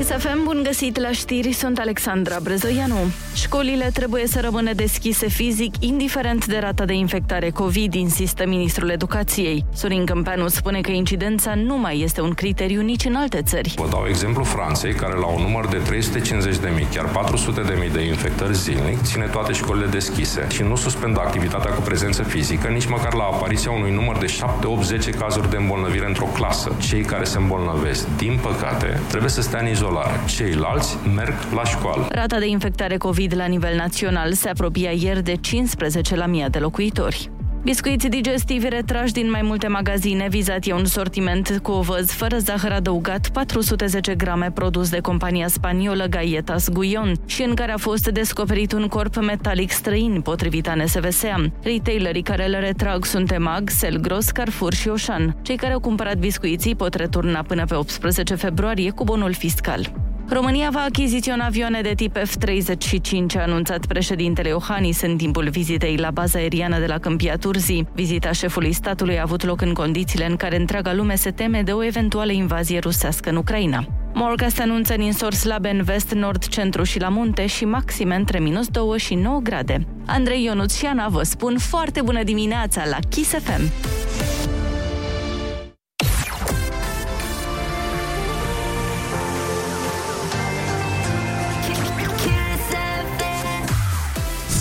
[0.06, 2.96] Kiss FM, bun găsit la știri, sunt Alexandra Brezoianu.
[3.34, 9.64] Școlile trebuie să rămână deschise fizic, indiferent de rata de infectare COVID, insistă Ministrul Educației.
[9.72, 13.74] Sorin Câmpeanu spune că incidența nu mai este un criteriu nici în alte țări.
[13.76, 17.76] Vă dau exemplu Franței, care la un număr de 350 de mii, chiar 400 de
[17.80, 22.68] mii de infectări zilnic, ține toate școlile deschise și nu suspendă activitatea cu prezență fizică,
[22.68, 26.76] nici măcar la apariția unui număr de 7, 8, 10 cazuri de îmbolnăvire într-o clasă.
[26.78, 29.94] Cei care se îmbolnăvesc, din păcate, trebuie să stea în izolare.
[30.26, 32.06] Ceilalți merg la școală.
[32.10, 36.58] Rata de infectare COVID la nivel național se apropia ieri de 15 la mie de
[36.58, 37.30] locuitori.
[37.66, 42.72] Biscuiți digestivi retrași din mai multe magazine, vizat e un sortiment cu ovăz fără zahăr
[42.72, 48.72] adăugat, 410 grame produs de compania spaniolă Gaietas Guion și în care a fost descoperit
[48.72, 51.50] un corp metalic străin, potrivit ANSVSA.
[51.62, 55.36] Retailerii care le retrag sunt Emag, Selgros, Carrefour și Oșan.
[55.42, 59.92] Cei care au cumpărat biscuiții pot returna până pe 18 februarie cu bonul fiscal.
[60.28, 66.10] România va achiziționa avioane de tip F-35, a anunțat președintele Iohannis în timpul vizitei la
[66.10, 67.88] baza aeriană de la Câmpia Turzii.
[67.94, 71.72] Vizita șefului statului a avut loc în condițiile în care întreaga lume se teme de
[71.72, 73.86] o eventuală invazie rusească în Ucraina.
[74.14, 78.68] Morcast anunță ninsori slabe în vest, nord, centru și la munte și maxime între minus
[78.68, 79.86] 2 și 9 grade.
[80.06, 83.62] Andrei Ionuț și Ana vă spun foarte bună dimineața la Kiss FM!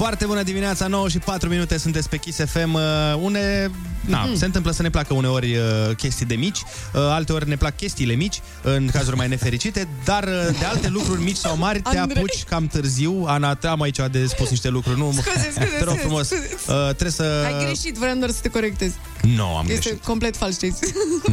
[0.06, 2.74] Foarte bună dimineața, 9 și 4 minute sunteți pe Kiss FM.
[2.74, 2.82] Uh,
[3.22, 3.72] une...
[4.06, 4.30] Na, Mhm.
[4.30, 4.36] mm.
[4.38, 8.14] se întâmplă să ne placă uneori uh, chestii de mici, uh, alteori ne plac chestiile
[8.14, 12.18] mici, în cazuri mai nefericite, dar uh, de alte lucruri mici sau mari te Andrei.
[12.24, 13.24] apuci cam târziu.
[13.28, 15.12] Ana, te am aici de spus niște lucruri, nu?
[15.12, 16.28] Scuze, scuze, te rog scuze, frumos.
[16.28, 16.50] scuze.
[16.68, 17.44] Uh, trebuie să...
[17.46, 18.92] Ai greșit, vreau doar să te corectez.
[19.22, 20.04] Nu, am Este greșit.
[20.04, 20.90] complet fals ce ai zis.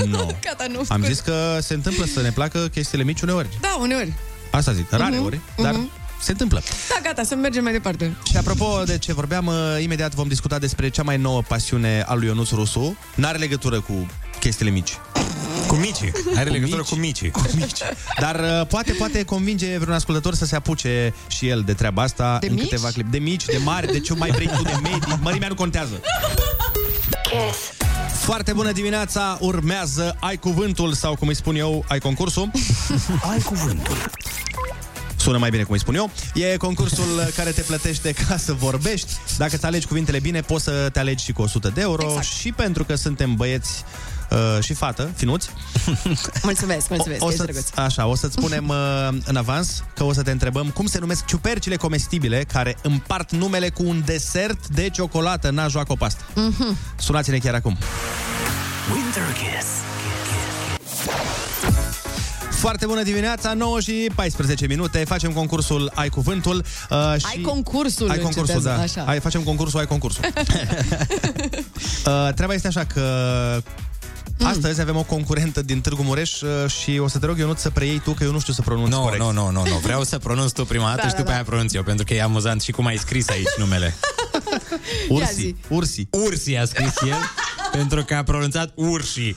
[0.07, 0.31] Nu.
[0.45, 0.79] Gata, nu.
[0.79, 1.07] Am scuze.
[1.12, 3.49] zis că se întâmplă să ne placă chestiile mici uneori.
[3.61, 4.12] Da, uneori.
[4.51, 5.91] Asta zic, rare Mhm, ori, dar mhm.
[6.23, 6.62] Se întâmplă.
[6.89, 8.16] Da, gata, să mergem mai departe.
[8.31, 12.14] Și apropo de ce vorbeam, uh, imediat vom discuta despre cea mai nouă pasiune a
[12.14, 12.97] lui Ionuț Rusu.
[13.14, 14.07] N-are legătură cu
[14.41, 14.99] chestiile mici.
[15.66, 16.12] Cu micii.
[16.37, 16.89] Are legătură mici.
[16.89, 17.31] cu micii.
[17.31, 17.79] Cu mici.
[18.20, 22.37] Dar uh, poate, poate convinge vreun ascultător să se apuce și el de treaba asta
[22.41, 22.62] De în mici?
[22.62, 23.07] câteva clip.
[23.11, 25.18] De mici, de mari, de ce mai vrei tu, de medii.
[25.20, 26.01] Mărimea nu contează.
[28.20, 32.51] Foarte bună dimineața, urmează Ai Cuvântul sau cum îi spun eu, Ai Concursul.
[33.31, 33.97] Ai cuvântul.
[35.23, 36.11] Sună mai bine cum îi spun eu.
[36.35, 37.05] E concursul
[37.37, 39.12] care te plătește ca să vorbești.
[39.37, 42.03] Dacă îți alegi cuvintele bine, poți să te alegi și cu 100 de euro.
[42.07, 42.25] Exact.
[42.27, 43.85] Și pentru că suntem băieți
[44.31, 45.51] uh, și fată, finuți,
[46.43, 47.66] Mulțumesc, mulțumesc, o, o ești să drăguț.
[47.75, 51.25] așa, o să-ți spunem uh, în avans că o să te întrebăm cum se numesc
[51.25, 55.51] ciupercile comestibile care împart numele cu un desert de ciocolată.
[55.51, 56.23] N-a joacă o pastă.
[56.35, 56.77] Mhm.
[56.97, 57.77] Sunați-ne chiar acum.
[58.93, 59.66] Winter Kiss.
[62.62, 65.04] Foarte bună dimineața, 9 și 14 minute.
[65.04, 66.56] Facem concursul Ai Cuvântul.
[66.90, 67.26] Uh, și...
[67.26, 68.82] Ai concursul, Ai concursul, încetează, da.
[68.82, 69.10] așa.
[69.10, 70.24] Ai, facem concursul, ai concursul.
[72.06, 73.02] uh, treaba este așa că
[74.38, 74.46] Mm.
[74.48, 77.70] Astăzi avem o concurentă din Târgu Mureș uh, și o să te rog, Ionut, să
[77.70, 79.22] preiei tu, că eu nu știu să pronunț Nu, corect.
[79.22, 79.76] nu, nu, nu, nu.
[79.82, 81.34] Vreau să pronunț tu prima dată Da, și da, după da.
[81.34, 83.94] aia pronunț eu, pentru că e amuzant și cum ai scris aici numele.
[85.08, 85.54] Ursi, zi.
[85.68, 86.06] ursi.
[86.10, 87.16] Ursi a scris el,
[87.72, 89.36] pentru că a pronunțat urși.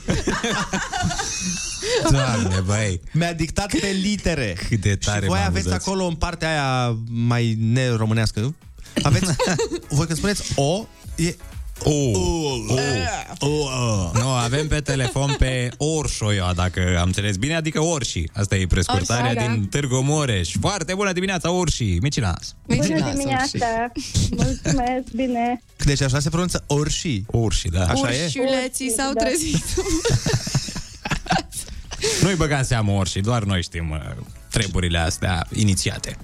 [2.10, 3.00] Doamne, băi.
[3.12, 4.56] Mi-a dictat pe litere.
[4.68, 5.88] Cât de tare și voi mă aveți amuzați.
[5.88, 8.54] acolo în partea aia mai neromânească.
[9.02, 9.32] Aveți,
[9.88, 10.84] voi când spuneți O,
[11.16, 11.34] e
[11.82, 18.24] O, o, o, Nu, avem pe telefon pe Orșoia, dacă am înțeles bine, adică Orși.
[18.32, 19.48] Asta e prescurtarea Orșoia.
[19.48, 20.50] din Târgu Mureș.
[20.60, 21.84] Foarte bună dimineața, Orși.
[22.00, 22.54] Micinas.
[22.66, 23.66] Bună dimineața!
[24.30, 25.62] Mulțumesc, bine!
[25.84, 27.22] Deci așa se pronunță Orși.
[27.26, 27.84] Orși, da.
[27.86, 28.22] Așa e?
[28.24, 29.24] Urșiuleții s-au Da.
[29.24, 29.64] trezit.
[32.22, 33.98] Nu-i băga în seamă Orși, doar noi știm uh,
[34.50, 36.16] treburile astea inițiate.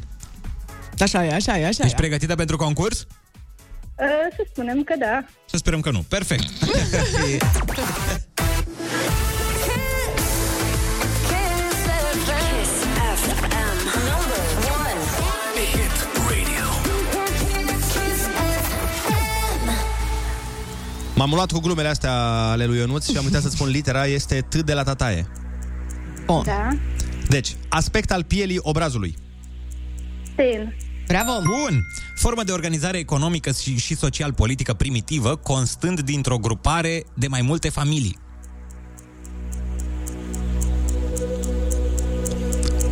[0.99, 2.01] Așa e, așa e, așa Ești e.
[2.01, 3.01] pregătită pentru concurs?
[3.01, 4.07] Uh,
[4.37, 5.25] Să spunem că da.
[5.47, 6.05] Să sperăm că nu.
[6.09, 6.43] Perfect.
[6.43, 6.93] Hit
[16.29, 16.69] Radio.
[21.15, 22.13] M-am luat cu glumele astea
[22.51, 25.27] ale lui Ionuț și am uitat să-ți spun litera, este T de la tataie.
[26.27, 26.69] Da.
[27.29, 29.17] Deci, aspect al pielii obrazului.
[30.35, 30.77] Ten.
[31.07, 31.33] Bravo!
[31.33, 31.87] Bun!
[32.15, 38.19] Formă de organizare economică și, și social-politică primitivă, constând dintr-o grupare de mai multe familii.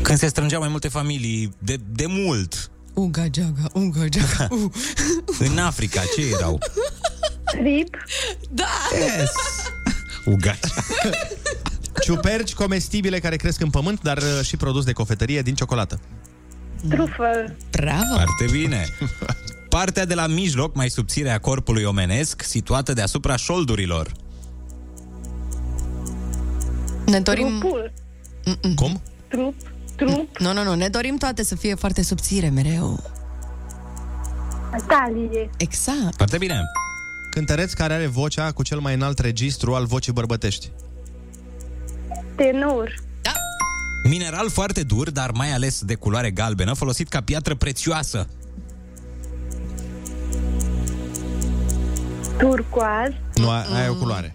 [0.02, 4.48] Când se strângeau mai multe familii, de, de mult, Uga, geaga, uga, geaga.
[4.54, 4.70] Uh.
[5.38, 6.58] în Africa, ce erau?
[7.44, 7.96] Trip.
[8.50, 8.68] Da!
[8.92, 9.30] Yes!
[10.24, 10.58] Ugaci.
[12.00, 16.00] Ciuperci comestibile care cresc în pământ, dar uh, și produs de cofetărie din ciocolată.
[16.88, 17.56] Trufă.
[17.70, 18.14] Bravo!
[18.14, 18.86] Foarte bine.
[19.68, 24.12] Partea de la mijloc, mai subțire a corpului omenesc, situată deasupra șoldurilor.
[27.06, 27.58] Ne dorim...
[27.58, 27.92] Trupul.
[28.74, 29.00] Cum?
[29.28, 29.54] Trup.
[29.96, 30.36] Trup.
[30.38, 33.02] Nu, nu, nu, ne dorim toate să fie foarte subțire mereu.
[34.86, 35.50] Talie.
[35.56, 36.14] Exact.
[36.16, 36.62] Foarte bine.
[37.30, 40.70] Cântăreț care are vocea cu cel mai înalt registru al vocii bărbătești.
[42.40, 42.94] Tenor.
[44.08, 48.28] Mineral foarte dur, dar mai ales de culoare galbenă, folosit ca piatră prețioasă.
[52.38, 53.12] Turcoaz.
[53.34, 54.34] Nu, a- aia e o culoare.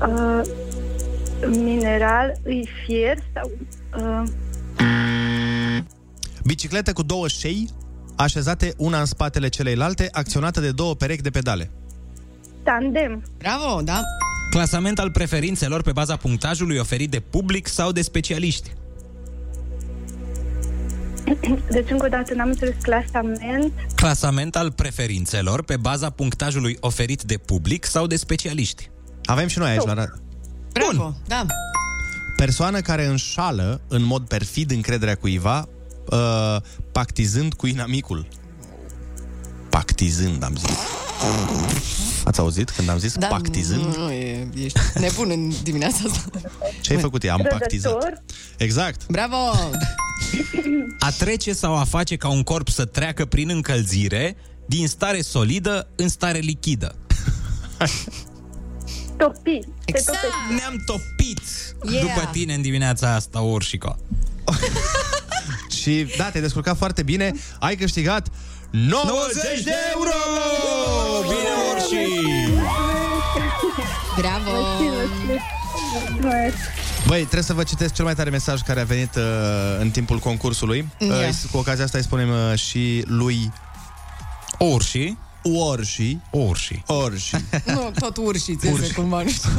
[0.00, 0.40] Uh,
[1.46, 2.38] mineral.
[2.42, 3.50] Îi fier sau...
[3.98, 4.28] Uh,
[6.44, 7.68] Bicicletă cu două șei,
[8.16, 11.70] așezate una în spatele celeilalte, acționată de două perechi de pedale.
[12.62, 13.22] tandem.
[13.38, 14.00] Bravo, da.
[14.50, 18.70] Clasament al preferințelor pe baza punctajului oferit de public sau de specialiști.
[21.70, 23.72] Deci, încă o dată, n-am înțeles clasament.
[23.94, 28.90] Clasament al preferințelor pe baza punctajului oferit de public sau de specialiști.
[29.24, 30.14] Avem și noi aici la radio.
[30.72, 31.46] Bravo, da.
[32.36, 35.68] Persoană care înșală în mod perfid încrederea cuiva,
[36.10, 36.56] uh,
[36.92, 38.28] pactizând cu inamicul.
[39.70, 40.93] Pactizând, am zis.
[42.24, 43.84] Ați auzit când am zis da pactizând?
[43.84, 46.40] Nu, nu, e, ești nebun în dimineața asta.
[46.80, 47.24] Ce ai făcut?
[47.24, 47.92] Am pactizat.
[47.92, 48.22] Rădător.
[48.58, 49.06] Exact.
[49.06, 49.36] Bravo!
[50.98, 55.88] A trece sau a face ca un corp să treacă prin încălzire din stare solidă
[55.96, 56.94] în stare lichidă.
[59.16, 59.58] Topi.
[59.84, 60.18] Exact.
[60.56, 61.40] Ne-am topit
[61.90, 62.00] Yeah.
[62.00, 63.96] după tine în dimineața asta, Urșico.
[65.80, 67.32] Și da, te-ai descurcat foarte bine.
[67.58, 68.28] Ai câștigat
[68.76, 70.10] 90 de euro!
[71.22, 72.50] Bine, Urși!
[74.18, 74.50] Bravo!
[77.06, 79.22] Băi, trebuie să vă citesc cel mai tare mesaj care a venit uh,
[79.80, 80.88] în timpul concursului.
[80.98, 81.14] Ia.
[81.14, 83.52] Uh, cu ocazia asta îi spunem uh, și lui
[84.58, 85.16] Urși.
[85.42, 86.18] Orși.
[86.30, 86.82] Urși.
[86.86, 87.34] Orși.
[87.64, 88.92] Nu, tot urși ți Urși.
[88.92, 89.50] cumva, nu știu.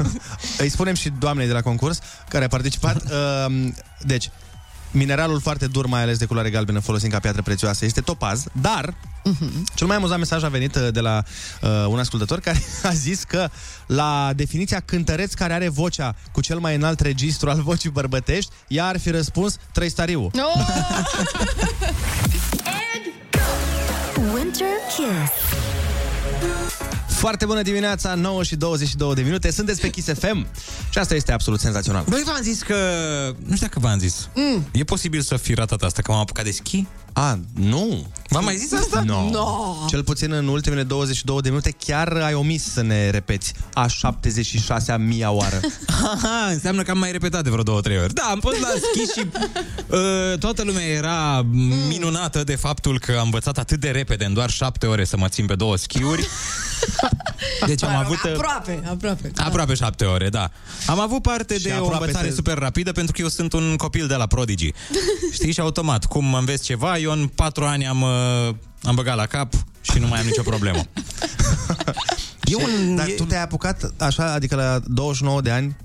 [0.57, 1.99] Îi spunem și doamnei de la concurs
[2.29, 3.03] care a participat.
[3.47, 3.67] Uh,
[4.01, 4.29] deci,
[4.95, 8.93] mineralul foarte dur, mai ales de culoare galbenă, folosit ca piatră prețioasă, este topaz, dar
[9.75, 11.23] cel mai amuzant mesaj a venit uh, de la
[11.61, 13.49] uh, un ascultător care a zis că
[13.85, 18.85] la definiția cântăreț care are vocea cu cel mai înalt registru al vocii bărbătești, ea
[18.85, 20.31] ar fi răspuns Trăistariu.
[20.33, 20.47] No!
[24.33, 25.31] Winter Kiss.
[27.15, 30.47] Foarte bună dimineața, 9 și 22 de minute, sunteți pe Kiss FM
[30.89, 32.03] și asta este absolut senzațional.
[32.09, 32.75] Băi, v-am zis că...
[33.45, 34.29] Nu știu dacă v-am zis.
[34.33, 34.65] Mm.
[34.71, 36.87] E posibil să fi ratat asta, că m-am apucat de schi?
[37.17, 38.05] A, nu.
[38.29, 39.01] V-am mai zis asta?
[39.05, 39.29] No.
[39.29, 39.75] No.
[39.87, 44.97] Cel puțin în ultimele 22 de minute chiar ai omis să ne repeți a 76-a
[44.97, 45.59] mia oară.
[46.13, 48.13] Aha, înseamnă că am mai repetat de vreo două, trei ori.
[48.13, 49.25] Da, am fost la schi și
[50.31, 51.45] uh, toată lumea era
[51.87, 55.27] minunată de faptul că am învățat atât de repede, în doar șapte ore, să mă
[55.27, 56.27] țin pe două schiuri.
[57.67, 58.23] Deci am Mă rog, avut...
[58.23, 59.31] uh, Aproape, aproape.
[59.35, 60.51] Aproape șapte ore, da.
[60.87, 63.53] Am avut parte Și de o aproape învățare se- super rapidă pentru că eu sunt
[63.53, 64.71] un copil de la Prodigy.
[65.33, 65.51] Știi?
[65.51, 69.53] Și automat, cum înveți ceva, eu în patru ani am, uh, am băgat la cap
[69.81, 70.81] și nu mai am nicio problemă.
[72.45, 75.75] E un, Dar e, tu te-ai apucat așa, adică la 29 de ani,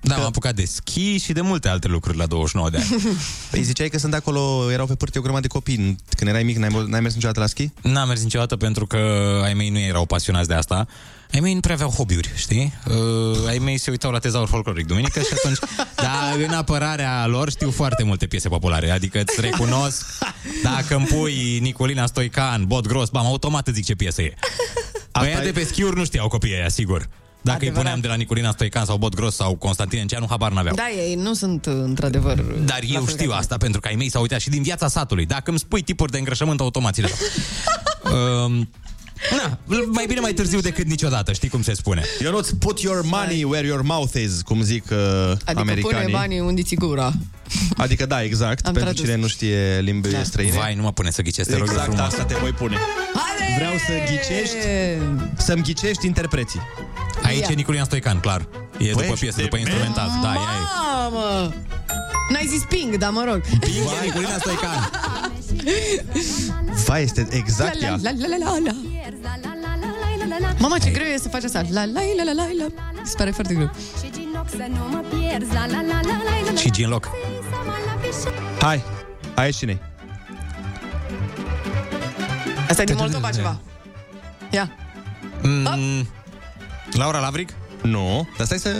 [0.00, 3.02] da, m-am apucat de schi și de multe alte lucruri la 29 de ani.
[3.50, 5.96] Păi ziceai că sunt acolo, erau pe pârtie o grămadă de copii.
[6.16, 7.70] Când erai mic, n-ai, n-ai mers niciodată la schi?
[7.82, 8.96] N-am mers niciodată pentru că
[9.44, 10.86] ai mei nu erau pasionați de asta.
[11.32, 12.72] Ai mei nu prea aveau hobby-uri, știi?
[12.86, 15.58] Uh, ai mei se uitau la tezaur folcloric duminică și atunci...
[15.94, 20.06] Dar în apărarea lor știu foarte multe piese populare, adică îți recunosc
[20.62, 24.34] dacă îmi pui Nicolina Stoican, Bot Gros, bam, automat îți zic ce piesă e.
[25.12, 27.08] Băia de pe schiuri nu știau copiii aia, sigur.
[27.42, 27.76] Dacă Adevărat.
[27.76, 30.74] îi puneam de la Nicolina Stoican sau Bot Gros sau Constantin Enceanu, habar n-aveau.
[30.74, 32.40] Da, ei nu sunt uh, într-adevăr...
[32.40, 34.62] Dar la eu fel știu ca asta pentru că ai mei s-au uitat și din
[34.62, 35.26] viața satului.
[35.26, 38.14] Dacă îmi spui tipuri de îngrășământ, automat ți le dau.
[38.44, 38.68] um,
[39.36, 39.58] Na,
[39.92, 42.02] mai bine mai târziu decât niciodată, știi cum se spune.
[42.22, 44.98] Ionuț, put your money where your mouth is, cum zic uh,
[45.30, 45.82] Adică americanii.
[46.06, 47.12] pune banii unde ți gura.
[47.76, 49.00] Adică da, exact, Am pentru tradus.
[49.10, 50.22] cine nu știe limbi da.
[50.22, 50.56] străine.
[50.56, 52.10] Vai, nu mă pune să ghicesc, te rog eu Exact frumos.
[52.12, 52.76] asta te voi pune.
[53.14, 53.29] Haide!
[53.56, 54.56] Vreau să ghicești,
[55.36, 56.60] să-mi ghicești interpreții.
[57.22, 57.46] Aici Ia.
[57.50, 58.40] e Niculian Stoican, clar.
[58.40, 58.44] E
[58.78, 59.68] Băi, după ești piesă, după dement.
[59.74, 60.08] instrumental.
[60.22, 60.64] Da, ea e.
[61.10, 61.52] Mamă!
[62.28, 63.40] N-ai zis ping, dar mă rog.
[63.40, 64.90] Ping e Niculian Stoican.
[66.86, 67.96] Vai, este exact La, ea.
[68.02, 68.72] la, la, la, la, la.
[70.58, 71.62] Mama, ce greu e să faci asta.
[71.70, 72.66] La, la, la, la, la, la.
[72.92, 73.70] Mi se pare foarte greu.
[76.56, 77.08] Și Gin Loc.
[78.60, 78.82] Hai,
[79.34, 79.80] hai cine
[82.70, 83.60] Asta e din Moldova ceva.
[84.50, 84.70] Ia.
[85.42, 86.08] Mm,
[86.92, 87.48] Laura Lavric?
[87.82, 88.72] Nu, dar stai să...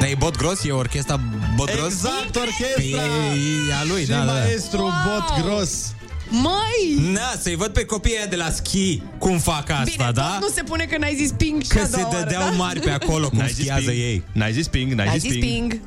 [0.00, 0.64] Dar e Bot Gros?
[0.64, 1.20] E orchestra
[1.56, 1.86] Bot Gros?
[1.92, 2.74] Exact, orchestra!
[2.74, 4.32] Păi e, e a lui, și da, da, da.
[4.32, 4.90] maestru Wow!
[5.06, 5.94] Bot Gros.
[6.28, 7.10] Mai!
[7.12, 10.22] Na, să-i văd pe copiii ăia de la schi cum fac asta, Bine, da?
[10.38, 12.42] tot nu se pune că n-ai zis ping și Că a se doua oară, dădeau
[12.42, 12.50] da?
[12.56, 14.00] mari pe acolo cum N-ai zis schiază ping.
[14.02, 14.22] ei.
[14.32, 15.68] N-ai zis ping, n-ai Ai zis zis ping.
[15.70, 15.80] ping.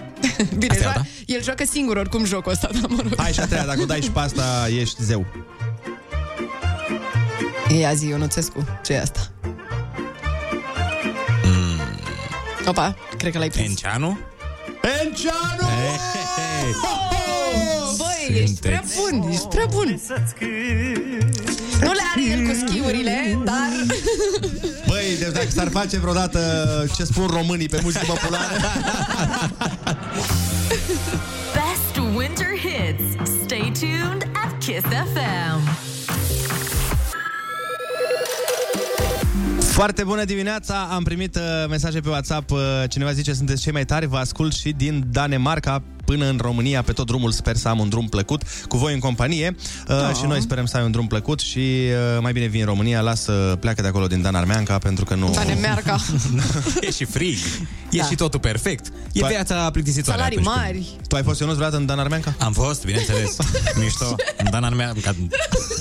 [0.58, 1.02] Bine, Asta e, joa- da?
[1.26, 3.12] el joacă singur oricum jocul ăsta, dar mă rog.
[3.16, 5.26] Hai și a treia, dacă o dai și pe asta, ești zeu.
[7.78, 9.30] Ia zi, Ionuțescu, ce e asta?
[12.66, 13.68] Opa, cred că l-ai prins.
[13.68, 14.18] Enceanu?
[15.02, 15.68] Enceanu!
[17.96, 20.00] Băi, ești prea bun, ești prea bun.
[21.80, 23.68] Nu le are el cu schiurile, dar...
[24.86, 26.40] Băi, deci dacă s-ar face vreodată
[26.96, 28.54] ce spun românii pe muzică populară,
[31.54, 33.30] Best winter hits.
[33.44, 35.68] Stay tuned at Kiss FM.
[39.72, 42.58] Foarte bună dimineața, am primit uh, mesaje pe WhatsApp, uh,
[42.88, 45.82] cineva zice sunteți cei mai tari, vă ascult și din Danemarca
[46.16, 48.98] până în România pe tot drumul, sper să am un drum plăcut cu voi în
[48.98, 50.12] companie uh, Da.
[50.12, 53.00] și noi sperăm să ai un drum plăcut și uh, mai bine vii în România,
[53.00, 55.30] lasă, pleacă de acolo din Dan Armeanca pentru că nu...
[55.34, 55.96] Danemarca.
[56.80, 57.36] E și frig.
[57.90, 58.04] E Da.
[58.04, 58.86] și totul perfect.
[59.12, 60.18] E Tu ai- viața plictisitoare.
[60.20, 60.86] Salarii atunci când- mari.
[61.08, 62.34] Tu ai fost Ionuț vreodată în Dan Armeanca?
[62.38, 63.36] Am fost, bineînțeles.
[63.82, 64.14] Mișto.
[64.50, 65.14] Dan Armeanca.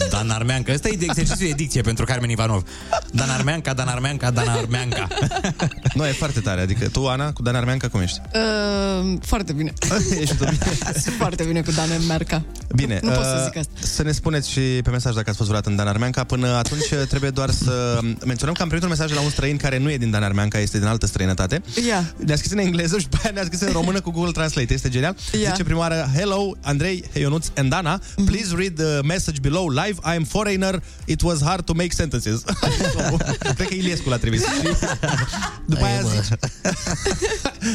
[0.10, 0.74] Dan Armeanca.
[0.74, 2.64] Ăsta e de exercițiul de dicție pentru Carmen Ivanov.
[3.12, 5.08] Dan Armeanca, Dan Armeanca, Dan Armeanca.
[5.94, 8.22] Nu, e foarte tare, adică tu, Ana, cu Dan Armeanca, cum ești?
[8.34, 9.74] Uh, foarte bine.
[10.22, 10.58] Ești tu bine?
[11.22, 12.44] foarte bine cu Danemarca.
[12.76, 13.72] Bine, Nu pot să uh, zic asta.
[13.80, 16.24] Să ne spuneți și pe mesaj dacă ați fost vreodată în Dan Armeanca.
[16.24, 19.58] Până atunci trebuie doar să menționăm că am primit un mesaj de la un străin
[19.58, 21.62] care nu e din Dan Armeanca, este din altă străinătate.
[21.88, 22.14] Ia.
[22.26, 24.74] Ne-a scris în engleză și după aia ne-a scris în română cu Google Translate.
[24.74, 25.16] Este genial.
[25.42, 25.50] Ia.
[25.50, 28.02] Zice prima oară, Hello, Andrei, hey, Ionuț and Dana.
[28.26, 30.00] Please read the message below live.
[30.14, 30.84] I am foreigner.
[31.06, 32.44] It was hard to make sentences.
[33.56, 34.42] Cred că Iliescu l-a trimis.
[34.42, 34.48] Și
[35.66, 36.38] după aia zice...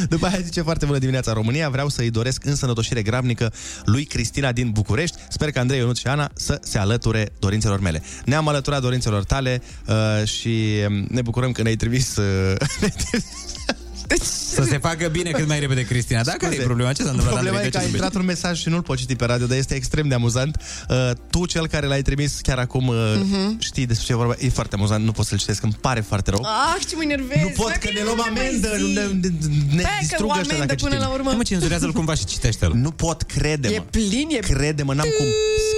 [0.08, 1.68] După aia zice foarte bună dimineața România.
[1.68, 3.52] Vreau să-i doresc însănătoșire gravnică
[3.84, 5.16] lui Cristina din București.
[5.28, 8.02] Sper că Andrei, Ionuț și Ana să se alăture dorințelor mele.
[8.24, 12.16] Ne-am alăturat dorințelor tale uh, și um, ne bucurăm că ne-ai trimis...
[12.16, 12.56] Uh,
[14.22, 16.22] Să se facă bine cât mai repede, Cristina.
[16.22, 16.92] Da, care e problema?
[16.92, 17.34] Ce s-a întâmplat?
[17.34, 17.66] Problema Andrei?
[17.66, 18.04] e De că ce a zâmbești?
[18.04, 20.60] intrat un mesaj și nu-l pot citi pe radio, dar este extrem de amuzant.
[20.88, 23.56] Uh, tu, cel care l-ai trimis chiar acum, uh, Mhm.
[23.60, 24.34] știi despre ce e vorba.
[24.38, 26.40] E foarte amuzant, nu pot să-l citesc, îmi pare foarte rău.
[26.44, 27.42] Ah, ce mă enervez.
[27.42, 29.28] Nu pot, că ne luăm amendă, nu ne, ne,
[29.74, 31.06] ne Stai că distrug o ăștia amendă dacă până citim.
[31.08, 31.28] la urmă.
[31.28, 32.72] Hai, mă, cenzurează-l cumva și citește-l.
[32.74, 33.74] Nu pot, crede-mă.
[33.74, 34.36] E plin, e...
[34.38, 35.26] Crede-mă, n-am cum.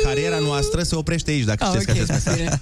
[0.05, 2.59] Cariera noastră se oprește aici dacă Ah, citesc ok, acest mesaj.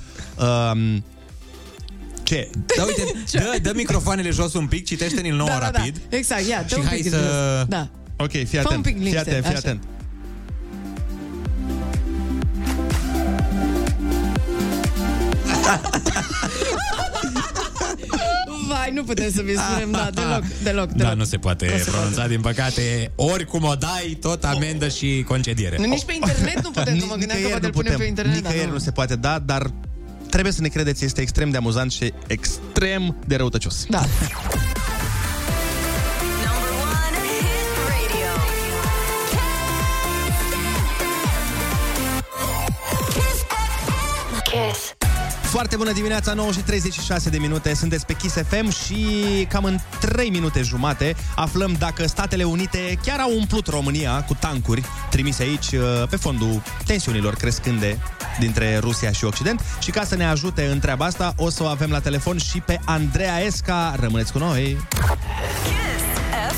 [2.31, 2.49] Bine.
[2.55, 2.77] Um, ce?
[2.77, 3.03] Da, uite,
[3.33, 6.01] dă, dă microfoanele jos un pic, citește-ne-l nouă da, da, rapid.
[6.09, 6.17] Da.
[6.17, 7.67] Exact, ia, dă Și un hai pic să- jos.
[7.69, 7.89] Da.
[8.17, 8.83] Ok, fii Fă un atent.
[8.83, 9.59] pic Fii liniște, atent, fii așa.
[9.65, 9.83] atent.
[18.69, 20.91] Vai, nu putem să vi spunem, da, deloc, deloc, deloc.
[20.91, 23.13] Da, nu se poate Nu se pronunța, din păcate.
[23.15, 25.77] Oricum o dai, tot amendă și concediere.
[25.79, 27.97] Nu, nici pe internet nu putem, că mă gândeam că Nicăieri poate nu îl punem
[27.99, 28.79] pe internet, nicăieri dar nu nu.
[28.79, 29.71] se poate da, dar
[30.31, 33.87] trebuie să ne credeți, este extrem de amuzant și extrem de răutăcios.
[33.89, 34.03] Da.
[44.45, 45.06] Kiss.
[45.51, 49.07] Foarte bună dimineața, 9 și 36 de minute, sunteți pe Kiss FM și
[49.49, 54.83] cam în 3 minute jumate aflăm dacă Statele Unite chiar au umplut România cu tancuri
[55.11, 57.99] trimise aici uh, pe fondul tensiunilor crescânde
[58.39, 61.67] dintre Rusia și Occident și ca să ne ajute în treaba asta o să o
[61.67, 63.95] avem la telefon și pe Andreea Esca.
[64.01, 64.77] Rămâneți cu noi!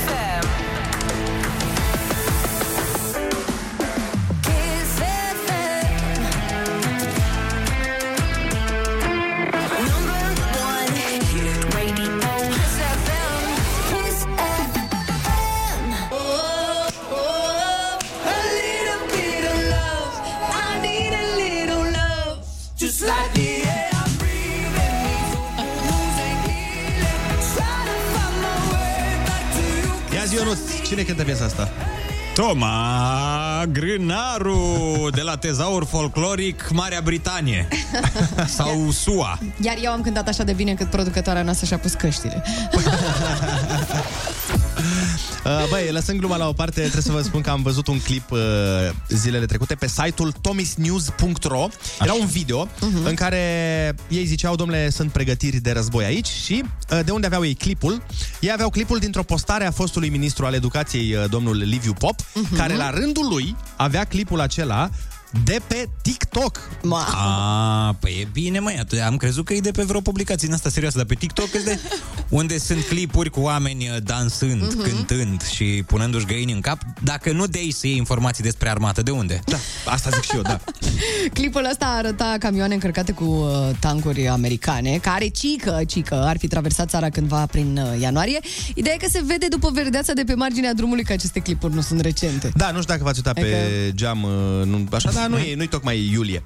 [0.04, 0.27] FM.
[30.88, 31.68] Cine cântă piesa asta?
[32.34, 37.68] Toma Grânaru de la Tezaur Folcloric Marea Britanie
[38.56, 39.38] sau SUA.
[39.60, 42.42] Iar eu am cântat așa de bine cât producătoarea noastră și-a pus căștile.
[45.48, 48.00] Uh, Băi, lăsând gluma la o parte, trebuie să vă spun că am văzut un
[48.00, 48.38] clip uh,
[49.08, 51.68] zilele trecute pe site-ul tomisnews.ro.
[52.00, 53.04] Era un video uh-huh.
[53.04, 57.44] în care ei ziceau, domnule, sunt pregătiri de război aici și uh, de unde aveau
[57.44, 58.02] ei clipul?
[58.40, 62.56] Ei aveau clipul dintr-o postare a fostului ministru al educației, uh, domnul Liviu Pop, uh-huh.
[62.56, 64.90] care la rândul lui avea clipul acela
[65.44, 66.60] de pe TikTok.
[67.14, 70.56] A, păi e bine, măi, atunci am crezut că e de pe vreo publicație din
[70.56, 71.78] asta serioasă, dar pe TikTok e de
[72.28, 74.82] unde sunt clipuri cu oameni uh, dansând, Mhm.
[74.82, 79.02] cântând și punându-și găini în cap, dacă nu de aici să iei informații despre armată,
[79.02, 79.40] de unde?
[79.46, 80.60] Da, asta zic și eu, da.
[81.32, 86.88] Clipul ăsta arăta camioane încărcate cu uh, tancuri americane, care cică, cică, ar fi traversat
[86.88, 88.38] țara cândva prin uh, ianuarie.
[88.74, 91.80] Ideea e că se vede după verdeața de pe marginea drumului că aceste clipuri nu
[91.80, 92.50] sunt recente.
[92.54, 95.54] Da, nu știu dacă v-ați uitat pe Adică- geam, uh, nu, așa, dar nu e,
[95.54, 96.42] nu-i tocmai iulie.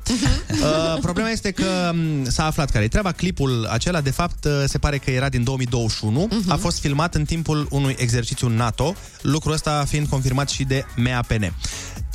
[0.50, 3.12] Uh, problema este că m, s-a aflat care e treaba.
[3.12, 6.28] Clipul acela, de fapt, uh, se pare că era din 2021.
[6.48, 11.52] A fost filmat în timpul unui exercițiu NATO, lucrul ăsta fiind confirmat și de MAPN.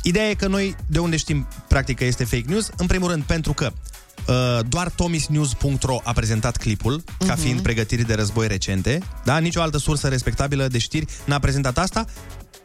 [0.02, 2.70] Ideea e că noi, de unde știm, practic, că este fake news?
[2.76, 3.97] În primul rând, pentru că Uh,
[4.68, 7.42] doar tomisnews.ro a prezentat clipul ca Mhm.
[7.42, 8.98] fiind pregătiri de război recente.
[9.24, 9.38] Da?
[9.38, 12.04] Nicio altă sursă respectabilă de știri n-a prezentat asta.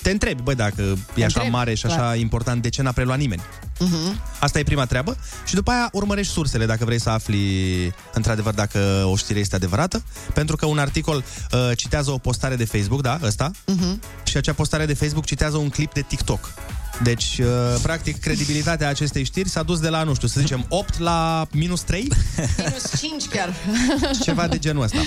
[0.02, 2.18] Te întrebi, băi, dacă e așa întrebi, mare și așa clar.
[2.18, 3.42] important, de ce n-a preluat nimeni?
[3.80, 4.22] Mhm.
[4.40, 5.18] Asta e prima treabă.
[5.46, 10.04] Și după aia urmărești sursele dacă vrei să afli într-adevăr dacă o știre este adevărată.
[10.34, 11.16] Pentru că un articol
[11.52, 14.02] uh, citează o postare de Facebook, da, ăsta, Mhm.
[14.24, 16.54] și acea postare de Facebook citează un clip de TikTok.
[17.02, 17.48] Deci, uh,
[17.82, 21.82] practic, credibilitatea acestei știri s-a dus de la, nu știu, să zicem 8 la minus
[21.82, 22.08] 3,
[22.58, 23.54] Minus 5 chiar.
[24.26, 24.98] ceva de genul ăsta.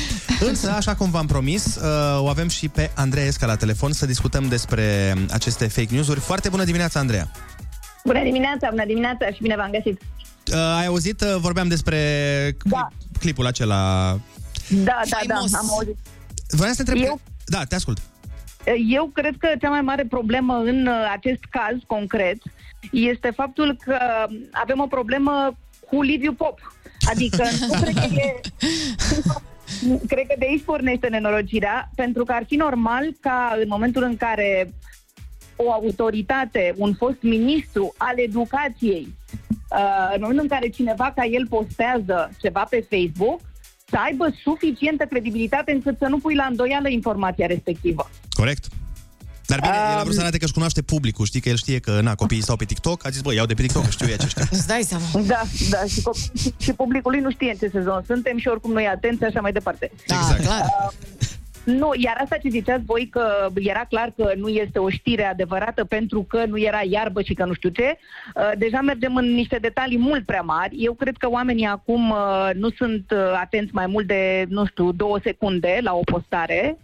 [0.40, 1.82] Însă, așa cum v-am promis, uh,
[2.20, 6.20] o avem și pe Andreea Esca la telefon să discutăm despre aceste fake news-uri.
[6.20, 7.30] Foarte bună dimineața, Andreea!
[8.04, 10.00] Bună dimineața, bună dimineața și bine v-am găsit.
[10.52, 12.00] Uh, ai auzit, uh, vorbeam despre
[12.64, 12.88] da.
[13.18, 14.10] clipul acela.
[14.68, 15.96] Da, da, da, am auzit.
[16.48, 17.08] Vreau să te întreb...
[17.08, 17.98] Eu- că- Da, te ascult.
[18.88, 22.36] Eu cred că cea mai mare problemă în uh, acest caz concret
[22.92, 23.98] este faptul că
[24.50, 25.56] avem o problemă
[25.88, 26.58] cu Liviu Pop.
[27.10, 28.40] Adică nu cred că e...
[30.08, 34.16] Cred că de aici pornește nenorocirea, pentru că ar fi normal ca în momentul în
[34.16, 34.74] care
[35.56, 39.08] o autoritate, un fost ministru al educației,
[39.70, 43.40] uh, în momentul în care cineva ca el postează ceva pe Facebook,
[43.88, 48.10] să aibă suficientă credibilitate încât să nu pui la îndoială informația respectivă.
[48.36, 48.64] Corect.
[49.46, 51.78] Dar bine, el a vrut să arate că își cunoaște publicul, știi că el știe
[51.78, 54.06] că na, copiii stau pe TikTok, a zis, bă, iau de pe TikTok, că știu
[54.06, 54.44] ei aceștia.
[54.56, 55.04] Îți dai seama.
[55.26, 58.72] Da, da, și, cop- și publicul lui nu știe în ce sezon suntem și oricum
[58.72, 59.90] noi atenți așa mai departe.
[60.06, 60.40] Da, exact.
[60.42, 60.62] clar.
[61.64, 65.84] Nu, iar asta ce ziceați voi că era clar că nu este o știre adevărată
[65.84, 67.98] pentru că nu era iarbă și că nu știu ce,
[68.34, 70.76] uh, deja mergem în niște detalii mult prea mari.
[70.78, 74.92] Eu cred că oamenii acum uh, nu sunt uh, atenți mai mult de, nu știu,
[74.92, 76.78] două secunde la o postare,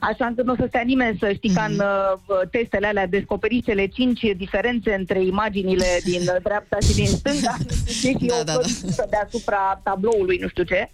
[0.00, 3.62] Așa încât nu o să stea nimeni să știi ca în uh, testele alea descoperi
[3.62, 7.56] cele cinci diferențe între imaginile din uh, dreapta și din stânga
[7.98, 8.52] și da, da,
[8.96, 9.04] da.
[9.10, 10.90] deasupra tabloului, nu știu ce.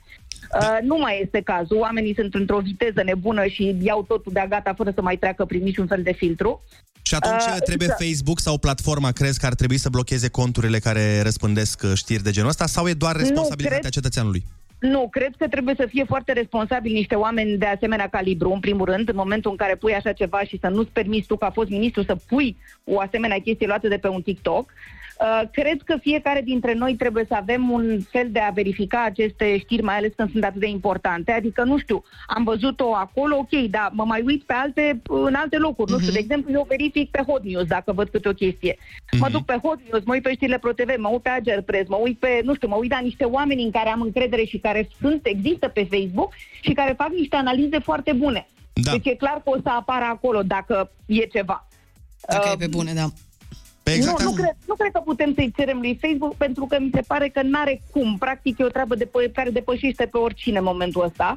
[0.60, 1.76] Uh, nu mai este cazul.
[1.78, 5.62] Oamenii sunt într-o viteză nebună și iau totul de gata fără să mai treacă prin
[5.62, 6.62] niciun fel de filtru.
[7.02, 7.94] Și atunci Uh, trebuie da.
[7.94, 12.30] Facebook sau platforma, crezi că ar trebui să blocheze conturile care răspândesc uh, știri de
[12.30, 14.44] genul ăsta sau e doar Nu, responsabilitatea cred- cetățeanului?
[14.78, 18.84] Nu, cred că trebuie să fie foarte responsabili niște oameni de asemenea calibru, în primul
[18.84, 21.68] rând, în momentul în care pui așa ceva și să nu-ți permiți tu, ca fost
[21.68, 24.72] ministru, să pui o asemenea chestie luată de pe un TikTok.
[25.20, 29.58] Uh, cred că fiecare dintre noi trebuie să avem un fel de a verifica aceste
[29.58, 31.32] știri, mai ales când sunt atât de importante.
[31.32, 35.56] Adică, nu știu, am văzut-o acolo, ok, dar mă mai uit pe alte, în alte
[35.56, 35.90] locuri.
[35.90, 38.78] Nu știu, de exemplu, eu verific pe Hot News dacă văd câte o chestie.
[39.18, 41.88] Mă duc pe Hot News, mă uit pe știrile ProTV, mă uit pe Ager Press,
[41.88, 44.58] mă uit pe, nu știu, mă uit la niște oameni în care am încredere și
[44.58, 48.48] care sunt, există pe Facebook și care fac niște analize foarte bune.
[48.72, 48.90] Da.
[48.90, 51.66] Deci e clar că o să apară acolo dacă e ceva.
[52.28, 53.06] Dacă Uh, e pe bune, da.
[53.84, 56.90] Exact nu, nu, cred, nu cred că putem să-i cerem lui Facebook pentru că mi
[56.94, 58.16] se pare că n-are cum.
[58.18, 61.36] Practic e o treabă de, care depășește pe oricine în momentul ăsta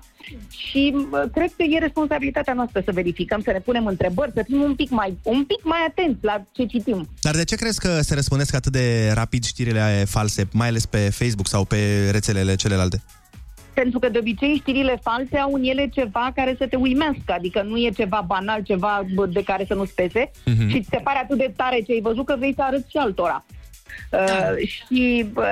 [0.50, 4.62] și uh, cred că e responsabilitatea noastră să verificăm, să ne punem întrebări, să fim
[4.62, 7.10] un pic mai, un pic mai atenți la ce citim.
[7.22, 10.98] Dar de ce crezi că se răspândesc atât de rapid știrile false, mai ales pe
[10.98, 13.02] Facebook sau pe rețelele celelalte?
[13.82, 17.62] Pentru că de obicei știrile false au în ele ceva care să te uimească, adică
[17.62, 20.68] nu e ceva banal, ceva bă, de care să nu spese Mhm.
[20.70, 22.98] și ți se pare atât de tare ce ai văzut că vrei să arăți și
[22.98, 23.46] altora.
[24.10, 24.20] Da.
[24.20, 25.44] Uh, și, uh,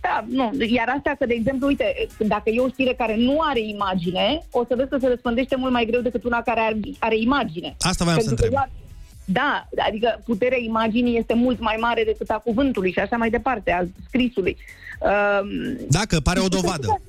[0.00, 0.50] da, nu.
[0.68, 4.64] Iar asta că, de exemplu, uite, dacă e o știre care nu are imagine, o
[4.68, 7.76] să vezi că se răspândește mult mai greu decât una care are, are imagine.
[7.80, 8.70] Asta voiam să Pentru că întreb.
[8.72, 8.86] ea-
[9.24, 13.70] Da, adică puterea imaginii este mult mai mare decât a cuvântului și așa mai departe,
[13.72, 14.56] a scrisului.
[15.00, 15.40] Uh,
[15.88, 17.00] Dacă pare o dovadă.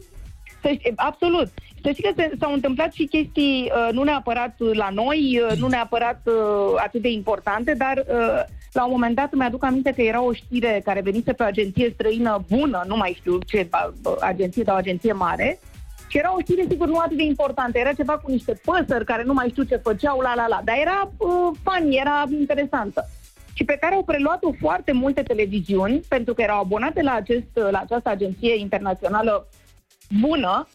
[0.62, 1.48] Să știi, absolut.
[1.84, 5.68] Să știi că se, s-au întâmplat și chestii uh, nu neapărat la noi, uh, nu
[5.68, 6.34] neapărat uh,
[6.76, 8.44] atât de importante, dar uh,
[8.74, 11.46] la un moment dat îmi aduc aminte că era o știre care venise pe o
[11.46, 15.60] agenție străină bună, nu mai știu ce ba- bă, agenție, dar o agenție mare,
[16.08, 17.78] și era o știre, sigur, nu atât de importantă.
[17.78, 20.76] Era ceva cu niște păsări care nu mai știu ce făceau, la la la, dar
[20.82, 23.06] era uh, funny, era interesantă
[23.60, 27.80] și pe care au preluat-o foarte multe televiziuni, pentru că erau abonate la, acest, la
[27.80, 29.48] această agenție internațională
[30.22, 30.68] bună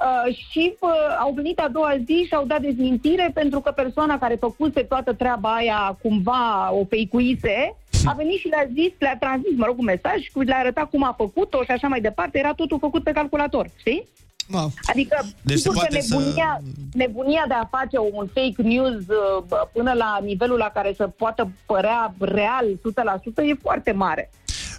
[0.00, 4.18] Uh, și uh, au venit a doua zi și au dat dezmintire pentru că persoana
[4.18, 9.56] care făcuse toată treaba aia cumva o feicuise, a venit și le-a zis, le-a transmis,
[9.56, 12.52] mă rog, un mesaj, cu- le-a arătat cum a făcut-o și așa mai departe, era
[12.52, 14.08] totul făcut pe calculator, știi?
[14.52, 14.70] Wow.
[14.82, 16.60] Adică, Deci deci se sigur că poate să- nebunia,
[16.92, 21.06] nebunia de a face un fake news uh, bă, până la nivelul la care să
[21.08, 24.30] poată părea real 100% e foarte mare.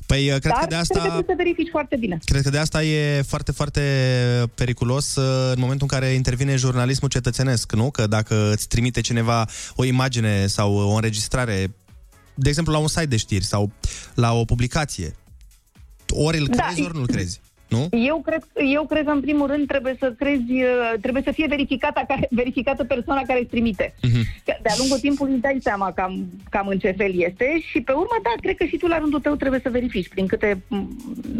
[0.07, 0.99] Păi, uh, cred Dar că de asta...
[0.99, 2.17] trebuie să verifici foarte bine.
[2.23, 3.81] Cred că de asta e foarte, foarte
[4.55, 7.91] periculos uh, în momentul în care intervine jurnalismul cetățenesc, nu?
[7.91, 11.75] Că dacă îți trimite cineva o imagine sau o înregistrare,
[12.35, 13.71] de exemplu, la un site de știri sau
[14.13, 15.15] la o publicație,
[16.09, 17.39] ori îl Da, crezi, ori nu-l crezi.
[17.67, 17.87] Nu?
[17.91, 21.47] Eu cred, eu cred că, în primul rând, trebuie să crezi, uh, trebuie să fie
[21.47, 23.93] verificată, care, verificată persoana care îți trimite.
[24.45, 27.91] Că De-a lungul timpului îți dai seama cam, cam în ce fel este și, pe
[27.91, 30.87] urmă, da, cred că și tu, la rândul tău, trebuie să verifici prin câte m,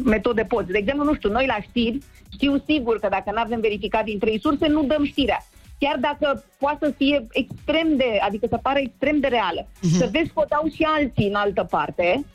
[0.06, 0.72] metode poți.
[0.72, 1.98] De exemplu, nu știu, noi la știri
[2.34, 5.46] știu sigur că dacă nu avem verificat din trei surse, nu dăm știrea.
[5.80, 9.68] Chiar dacă poate să fie extrem de, adică să pară extrem de reală.
[9.98, 12.26] Să vezi că o dau și alții în altă parte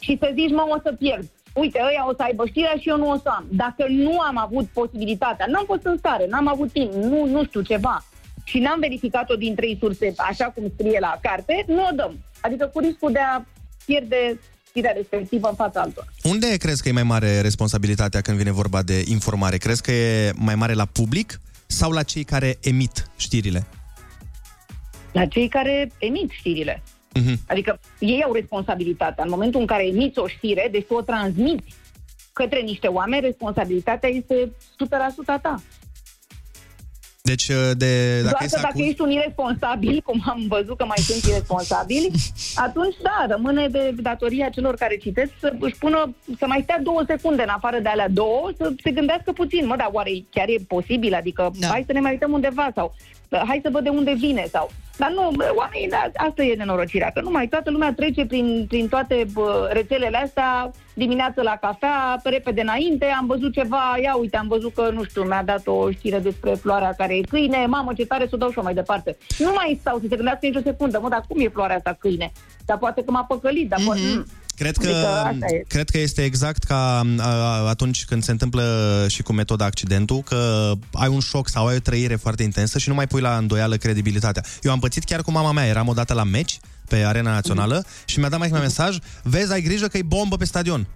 [0.00, 1.28] și să zici, mă, o să pierd.
[1.62, 3.44] Uite, ăia o să aibă știrea și eu nu o să am.
[3.50, 7.60] Dacă nu am avut posibilitatea, n-am fost în stare, n-am avut timp, nu, nu știu
[7.60, 8.04] ceva,
[8.44, 12.24] și n-am verificat-o din trei surse, așa cum scrie la carte, nu o dăm.
[12.40, 13.44] Adică cu riscul de a
[13.84, 16.06] pierde știrea respectivă în fața altora.
[16.22, 19.56] Unde crezi că e mai mare responsabilitatea când vine vorba de informare?
[19.56, 23.66] Crezi că e mai mare la public sau la cei care emit știrile?
[25.12, 26.82] La cei care emit știrile.
[27.14, 27.40] Mhm.
[27.48, 29.24] Adică ei au responsabilitatea.
[29.24, 31.74] În momentul în care emiți o știre, deci tu o transmiți
[32.32, 35.62] către niște oameni, responsabilitatea este 100% a ta.
[37.28, 37.46] Deci,
[37.82, 38.86] de, dacă Doar e că să dacă acuz...
[38.86, 42.10] ești un irresponsabil, cum am văzut că mai sunt irresponsabili,
[42.66, 47.02] atunci da, rămâne de datoria celor care citesc să își pună, să mai stea două
[47.06, 50.56] secunde în afară de alea două, să se gândească puțin, mă, dar oare chiar e
[50.68, 51.14] posibil?
[51.14, 51.66] Adică da.
[51.66, 52.94] hai să ne mai uităm undeva sau
[53.28, 54.70] "Da, hai să vedem unde vine sau...
[54.96, 58.64] Dar nu, bă, oamenii, da, asta e nenorocirea, că nu mai toată lumea trece prin,
[58.68, 64.14] prin toate bă, rețelele astea, dimineața la cafea, pe repede înainte, am văzut ceva, ia
[64.16, 67.66] uite, am văzut că, nu știu, mi-a dat o știre despre floarea care e câine,
[67.66, 69.16] mamă, ce tare să o dau și eu mai departe.
[69.38, 72.32] Nu mai stau să se gândească nicio secundă, mă, dar cum e floarea asta câine?
[72.64, 74.00] Dar poate că m-a păcălit, dar poate...
[74.14, 74.26] Mm.
[74.56, 75.64] Cred că, Adică asta e.
[75.68, 78.64] cred că este exact ca a, atunci când se întâmplă
[79.08, 82.88] și cu metoda accidentul, că ai un șoc sau ai o trăire foarte intensă și
[82.88, 84.42] nu mai pui la îndoială credibilitatea.
[84.62, 86.58] Eu am pățit chiar cu mama mea, eram odată la meci
[86.88, 90.44] pe Arena Națională și mi-a dat mai mesaj, vezi, ai grijă că e bombă pe
[90.44, 90.86] stadion.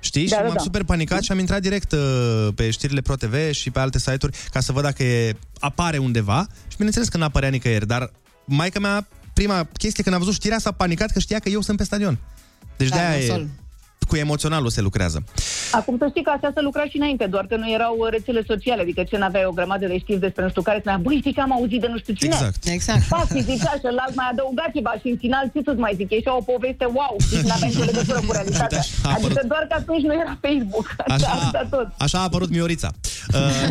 [0.00, 0.28] Știi?
[0.28, 0.62] Da, și da, m-am da.
[0.62, 4.36] super panicat și am intrat direct uh, pe știrile Pro TV și pe alte site-uri
[4.50, 8.10] ca să văd dacă e, apare undeva și bineînțeles că n-apărea nicăieri, dar
[8.44, 11.76] maica mea, prima chestie când a văzut știrea s-a panicat că știa că eu sunt
[11.76, 12.18] pe stadion.
[12.76, 13.48] Deci Da, de-aia e, nasol.
[14.08, 15.18] Cu emoționalul se lucrează.
[15.70, 18.42] Acum să știi că astea se lucra și înainte, doar că nu erau uh, rețele
[18.46, 21.32] sociale, adică ce n-aveai o grămadă de știri despre nu știu care, spunea, băi, știi
[21.34, 22.34] că am auzit de nu știu cine.
[22.34, 22.64] Exact.
[22.76, 23.02] Exact.
[23.02, 26.16] Fac, zicea și ălalt mai adăugat ceva și în final ce să-ți mai zic, e
[26.24, 28.80] și o poveste wow, și n-avea nicio legătură cu realitatea.
[29.02, 29.24] a apărut.
[29.24, 31.86] Adică doar că atunci nu era Facebook, Așa, asta tot.
[31.98, 32.90] așa a apărut Miorița.
[33.34, 33.68] Uh,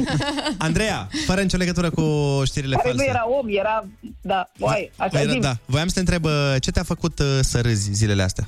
[0.58, 2.04] Andreea, fără nicio legătură cu
[2.46, 3.10] știrile Care nu false.
[3.10, 3.86] era om, era,
[4.22, 5.40] da, oai, așa Era, zi.
[5.40, 5.58] da.
[5.66, 8.48] Voiam să te întreb, uh, ce te-a făcut uh, să râzi zilele astea?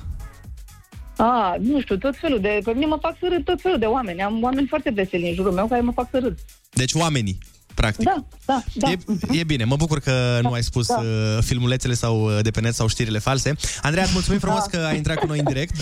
[1.20, 3.84] Ah, nu știu, tot felul de, pe mine mă fac să râd tot felul de
[3.86, 4.22] oameni.
[4.22, 6.38] Am oameni foarte veseli în jurul meu care mă fac să râd.
[6.70, 7.38] Deci oamenii,
[7.74, 8.04] practic.
[8.04, 8.90] Da, da, da.
[8.90, 8.98] E,
[9.38, 11.00] e bine, mă bucur că nu ai spus da.
[11.00, 13.54] uh, filmulețele sau uh, de pe net sau știrile false.
[13.82, 14.78] Andreea, îți mulțumim frumos Da.
[14.78, 15.76] că ai intrat cu noi în direct.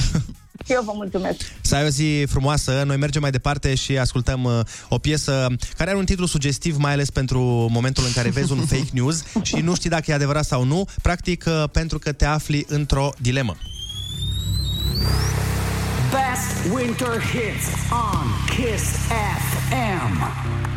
[0.64, 1.36] Și eu vă mulțumesc.
[1.60, 2.82] Să ai o zi frumoasă.
[2.86, 6.92] Noi mergem mai departe și ascultăm uh, o piesă care are un titlu sugestiv, mai
[6.92, 10.44] ales pentru momentul în care vezi un fake news și nu știi dacă e adevărat
[10.44, 13.56] sau nu, practic uh, pentru că te afli într-o dilemă.
[16.12, 20.75] Best winter hits on Kiss FM.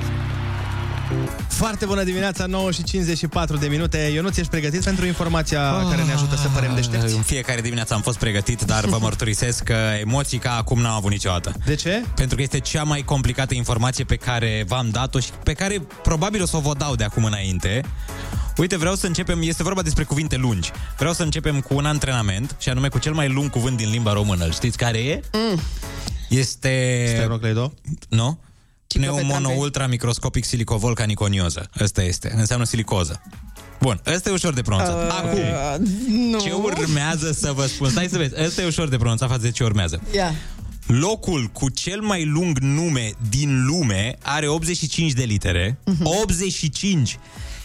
[1.48, 4.12] Foarte bună dimineața, 9 și 54 de minute.
[4.16, 7.16] Eu nu ți-ești pregătit pentru informația care ne ajută să părem deștepți?
[7.16, 11.12] În fiecare dimineață am fost pregătit, dar vă mărturisesc că emoții ca acum n-am avut
[11.12, 11.54] niciodată.
[11.66, 12.04] De ce?
[12.16, 16.42] Pentru că este cea mai complicată informație pe care v-am dat-o și pe care probabil
[16.42, 17.82] o să o vă dau de acum înainte.
[18.58, 20.72] Uite, vreau să începem, este vorba despre cuvinte lungi.
[20.98, 24.14] Vreau să începem cu un antrenament, și anume cu cel mai lung cuvânt din limba
[24.14, 24.46] română.
[24.46, 25.22] Îl Știți care e?
[25.34, 25.60] Mm.
[26.30, 27.06] Este...
[27.08, 27.74] Sternocleido?
[28.10, 28.40] Nu?
[28.40, 28.49] Ciclopetrampe.
[28.98, 31.70] Pneumono-ultramicroscopic silicovolcaniconioză.
[31.80, 32.34] Ăsta este.
[32.38, 33.22] Înseamnă silicoză.
[33.82, 34.96] Bun, ăsta e ușor de pronunțat.
[34.96, 35.40] Uh, Acum,
[36.08, 36.40] nu.
[36.40, 37.90] ce urmează să vă spun?
[37.90, 40.02] Stai să vezi, ăsta e ușor de pronunțat față de ce urmează.
[40.16, 40.34] Ia.
[40.88, 45.80] Locul cu cel mai lung nume din lume are 85 de litere.
[45.86, 46.06] Mhm.
[46.06, 47.20] 85!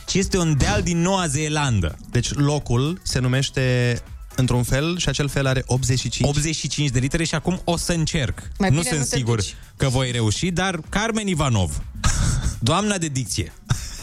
[0.08, 1.96] Și este un deal din Noua Zeelandă.
[2.10, 3.98] Deci locul se numește
[4.36, 6.28] într-un fel și acel fel are 85.
[6.28, 8.38] 85 de litere și acum o să încerc.
[8.58, 9.54] Mai nu bine sunt nu te sigur duci.
[9.76, 11.82] că voi reuși, dar Carmen Ivanov
[12.58, 13.52] Doamna de dicție,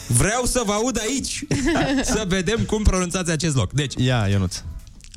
[0.08, 1.44] vreau să vă aud aici
[2.14, 3.72] să vedem cum pronunțați acest loc.
[3.74, 4.56] Deci, Ia, Ionuț.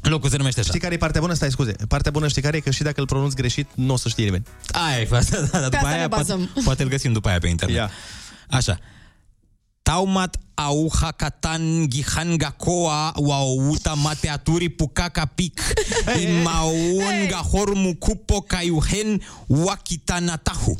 [0.02, 0.68] locul se numește așa.
[0.68, 1.32] Știi care e partea bună?
[1.34, 1.72] Stai, scuze.
[1.88, 2.60] Partea bună știi care e?
[2.60, 4.44] Că și dacă îl pronunți greșit, nu o să știe nimeni.
[4.72, 6.50] Aia e asta, da, da, după asta aia ne poate, bazăm.
[6.64, 7.76] poate îl găsim după aia pe internet.
[7.76, 7.90] Ia.
[8.50, 8.78] Așa.
[9.84, 15.60] Taumat au hakatan gihan gakoa wauta mateaturi pukaka pik
[16.24, 20.76] imaun gahor mukupo kaiuhen wakitanatahu.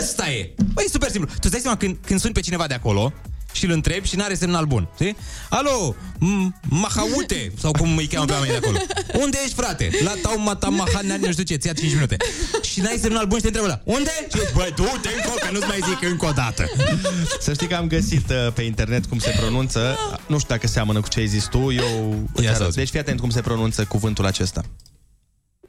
[0.00, 0.54] Ăsta e!
[0.74, 1.30] Băi, e super simplu.
[1.30, 3.12] Tu îți dai seama când, când suni pe cineva de acolo
[3.56, 4.88] și îl întrebi și n-are semnal bun.
[4.94, 5.16] Știi?
[5.48, 8.78] Alo, m- Mahaute, sau cum îi cheamă pe oamenii de acolo.
[9.24, 9.90] Unde ești, frate?
[10.04, 12.16] La Taumata Mahana, nu știu ce, ți-a 5 minute.
[12.62, 14.10] Și n-ai semnal bun și te întreabă la Unde?
[14.34, 16.64] Și eu, băi, du-te încolo, că nu-ți mai zic încă o dată.
[17.40, 19.98] Să știi că am găsit uh, pe internet cum se pronunță.
[20.26, 21.70] Nu știu dacă seamănă cu ce ai zis tu.
[21.72, 22.28] Eu...
[22.34, 22.74] îți arăt.
[22.74, 24.62] Deci fii atent cum se pronunță cuvântul acesta.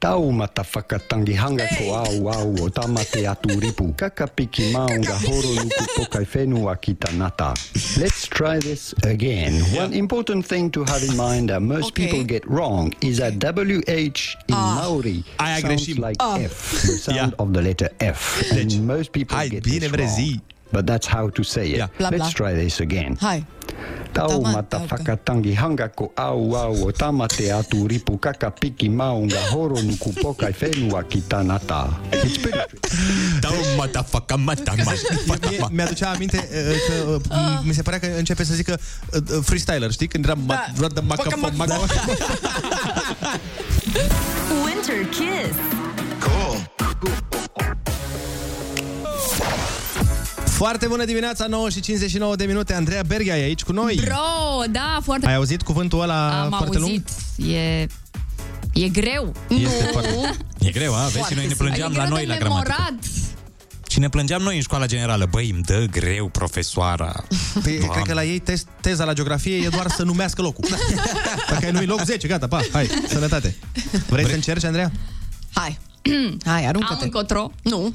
[0.00, 3.92] Tau matafakatangi hanga ko au au o tamate aturipu.
[3.96, 7.54] Kaka piki maunga horo nuku pokai fenu akita nata.
[8.00, 9.60] Let's try this again.
[9.76, 12.06] One important thing to have in mind that most Okay.
[12.06, 15.98] people get wrong is that WH in Maori sounds greșim.
[15.98, 16.38] like Ah.
[16.38, 18.42] F, the sound of the letter F.
[18.52, 20.40] and most people get bine this vrei, wrong.
[20.68, 20.76] Zi.
[20.76, 21.76] But that's how to say it.
[21.76, 22.18] Bla, bla.
[22.18, 23.16] Let's try this again.
[23.20, 23.44] Hai.
[24.12, 30.12] Tau matafakatangi hanga ko au au o tamate atu ripu kaka piki maunga horo nuku
[30.22, 31.88] pokai fenua kitanata.
[32.12, 32.58] It's pretty
[33.40, 34.92] Tau matafaka matama.
[35.50, 38.78] Mie, mi-aducea aminte uh, că uh, m- mi se părea că începe să zică
[39.14, 40.08] uh, uh, freestyler, știi?
[40.08, 41.00] Când era ma- da.
[41.00, 41.78] maca, maca,
[44.64, 45.54] Winter Kiss.
[50.58, 52.74] Foarte bună dimineața, 9 și 59 de minute.
[52.74, 54.00] Andreea Berghia e aici cu noi.
[54.04, 55.26] Bro, da, foarte...
[55.26, 57.08] Ai auzit cuvântul ăla Am foarte auzit.
[57.36, 57.86] E...
[58.72, 59.32] E greu.
[59.48, 59.90] Este nu.
[59.92, 61.06] foarte- E greu, a?
[61.06, 62.74] Vezi, și noi ne plângeam e la greu noi de la gramatică.
[62.78, 63.04] memorat.
[63.88, 65.26] Și ne plângeam noi în școala generală.
[65.30, 67.24] Băi, îmi dă greu profesoara.
[67.62, 70.64] Păi, cred că la ei test, teza la geografie e doar să numească locul.
[71.50, 73.56] Dacă ai nu loc 10, gata, pa, hai, sănătate.
[74.08, 74.92] Vrei să încerci, Andreea?
[75.52, 75.78] Hai.
[76.44, 76.92] Hai, aruncă-te.
[76.94, 77.50] Am încotro?
[77.62, 77.94] Nu.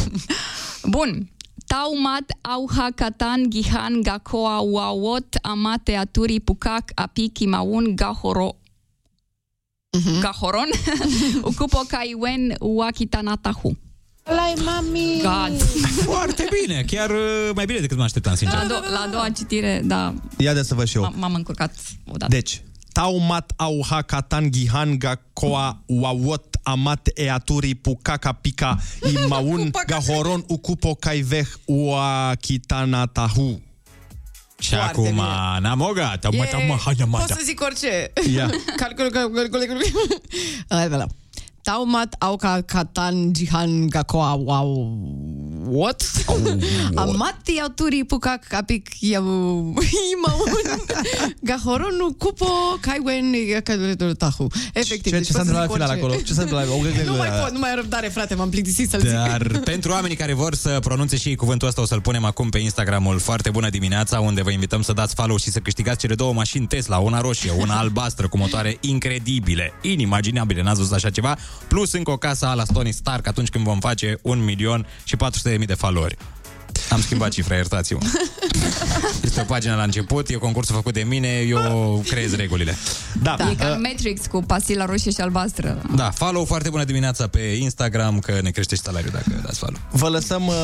[0.96, 1.28] Bun.
[1.66, 8.56] Taumat auha katan gihan gakoa wawot amate aturi pukak apiki maun gahoro
[9.96, 10.20] Mhm.
[10.20, 10.68] gahoron
[11.48, 13.76] ukupo kaiwen wakitanatahu.
[14.24, 15.20] Lai, mami!
[15.22, 15.60] God.
[16.04, 18.58] Foarte bine, chiar uh, mai bine decât mă așteptam, sincer.
[18.58, 21.10] La, do- la a doua citire, da, Ia de să văd și eu.
[21.12, 21.74] m- m-am încurcat
[22.12, 22.30] odată.
[22.34, 22.62] Deci,
[22.96, 32.32] Taumat auha katan gihan gakoa wawot amat eaturi pukaka pika imaun gahoron ukupo kaiveh ua
[32.40, 33.60] kitanatahu.
[34.58, 35.20] Și acum,
[35.60, 37.34] namoga, tau mata mahana Pot mata.
[37.34, 38.12] să zic orice.
[38.32, 38.50] Ia.
[38.80, 39.82] Calcul, calcul, calcul.
[40.68, 41.06] Hai, bela.
[41.62, 44.96] Taumat au ca katan jihan gakoa wow
[45.68, 46.02] what?
[46.94, 49.22] Amati auturi puka kapik yau
[50.12, 50.52] imaun
[51.40, 52.46] gahoronu cupo
[52.80, 53.34] kaiwen
[54.18, 54.46] tahu.
[54.72, 55.12] Efectiv.
[55.12, 56.04] Ce, deci ce s-a pot să întâmplat la zic final orice.
[56.04, 56.14] acolo?
[56.22, 56.68] Ce s-a întâmplat?
[56.68, 59.10] O- Nu mai pot, nu mai am răbdare, frate, m-am plictisit să-l zic.
[59.10, 62.48] Dar pentru oamenii care vor să pronunțe și ei cuvântul ăsta, o să-l punem acum
[62.48, 66.14] pe Instagramul Foarte Bună Dimineața, unde vă invităm să dați follow și să câștigați cele
[66.14, 71.36] două mașini Tesla, una roșie, una albastră, cu motoare incredibile, inimaginabile, n-ați văzut așa ceva,
[71.68, 75.55] plus încă o casă la Tony Stark atunci când vom face un milion și 400
[75.56, 76.16] de mii de followeri.
[76.90, 78.00] Am schimbat cifra, iertați-mă.
[79.22, 82.76] Este o pagină la început, e concursul făcut de mine, eu creez regulile.
[83.22, 85.82] Da, E ca în Matrix cu pasila roșie și albastră.
[85.94, 89.80] Da, follow foarte bună dimineața pe Instagram, că ne crește și salariul dacă dați follow.
[89.90, 90.54] Vă lăsăm uh,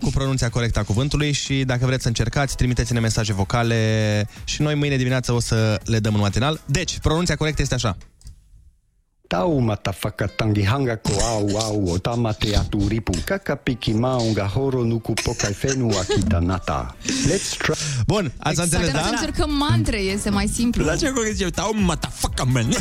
[0.00, 4.74] cu pronunția corectă a cuvântului și dacă vreți să încercați, trimiteți-ne mesaje vocale și noi
[4.74, 6.60] mâine dimineață o să le dăm în matinal.
[6.66, 7.96] Deci, pronunția corectă este așa.
[9.28, 13.12] Tau matafakatangi hanga ko au au o tamate atu ripu.
[13.24, 16.94] Kaka piki maunga horo nuku pokai fenua kitanata.
[17.26, 17.72] Let's try...
[18.06, 19.08] Bun, ați Putem înțeles, să da?
[19.18, 20.84] încercăm mantre, este mai simplu.
[20.84, 22.68] La ce că zice, tau matafaca, man.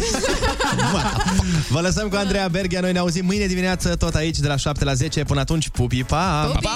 [1.69, 4.83] Vă lăsăm cu Andreea Berghia, noi ne auzim mâine dimineață tot aici de la 7
[4.83, 5.23] la 10.
[5.23, 6.49] Până atunci, pupi, pa!
[6.53, 6.67] Pupi!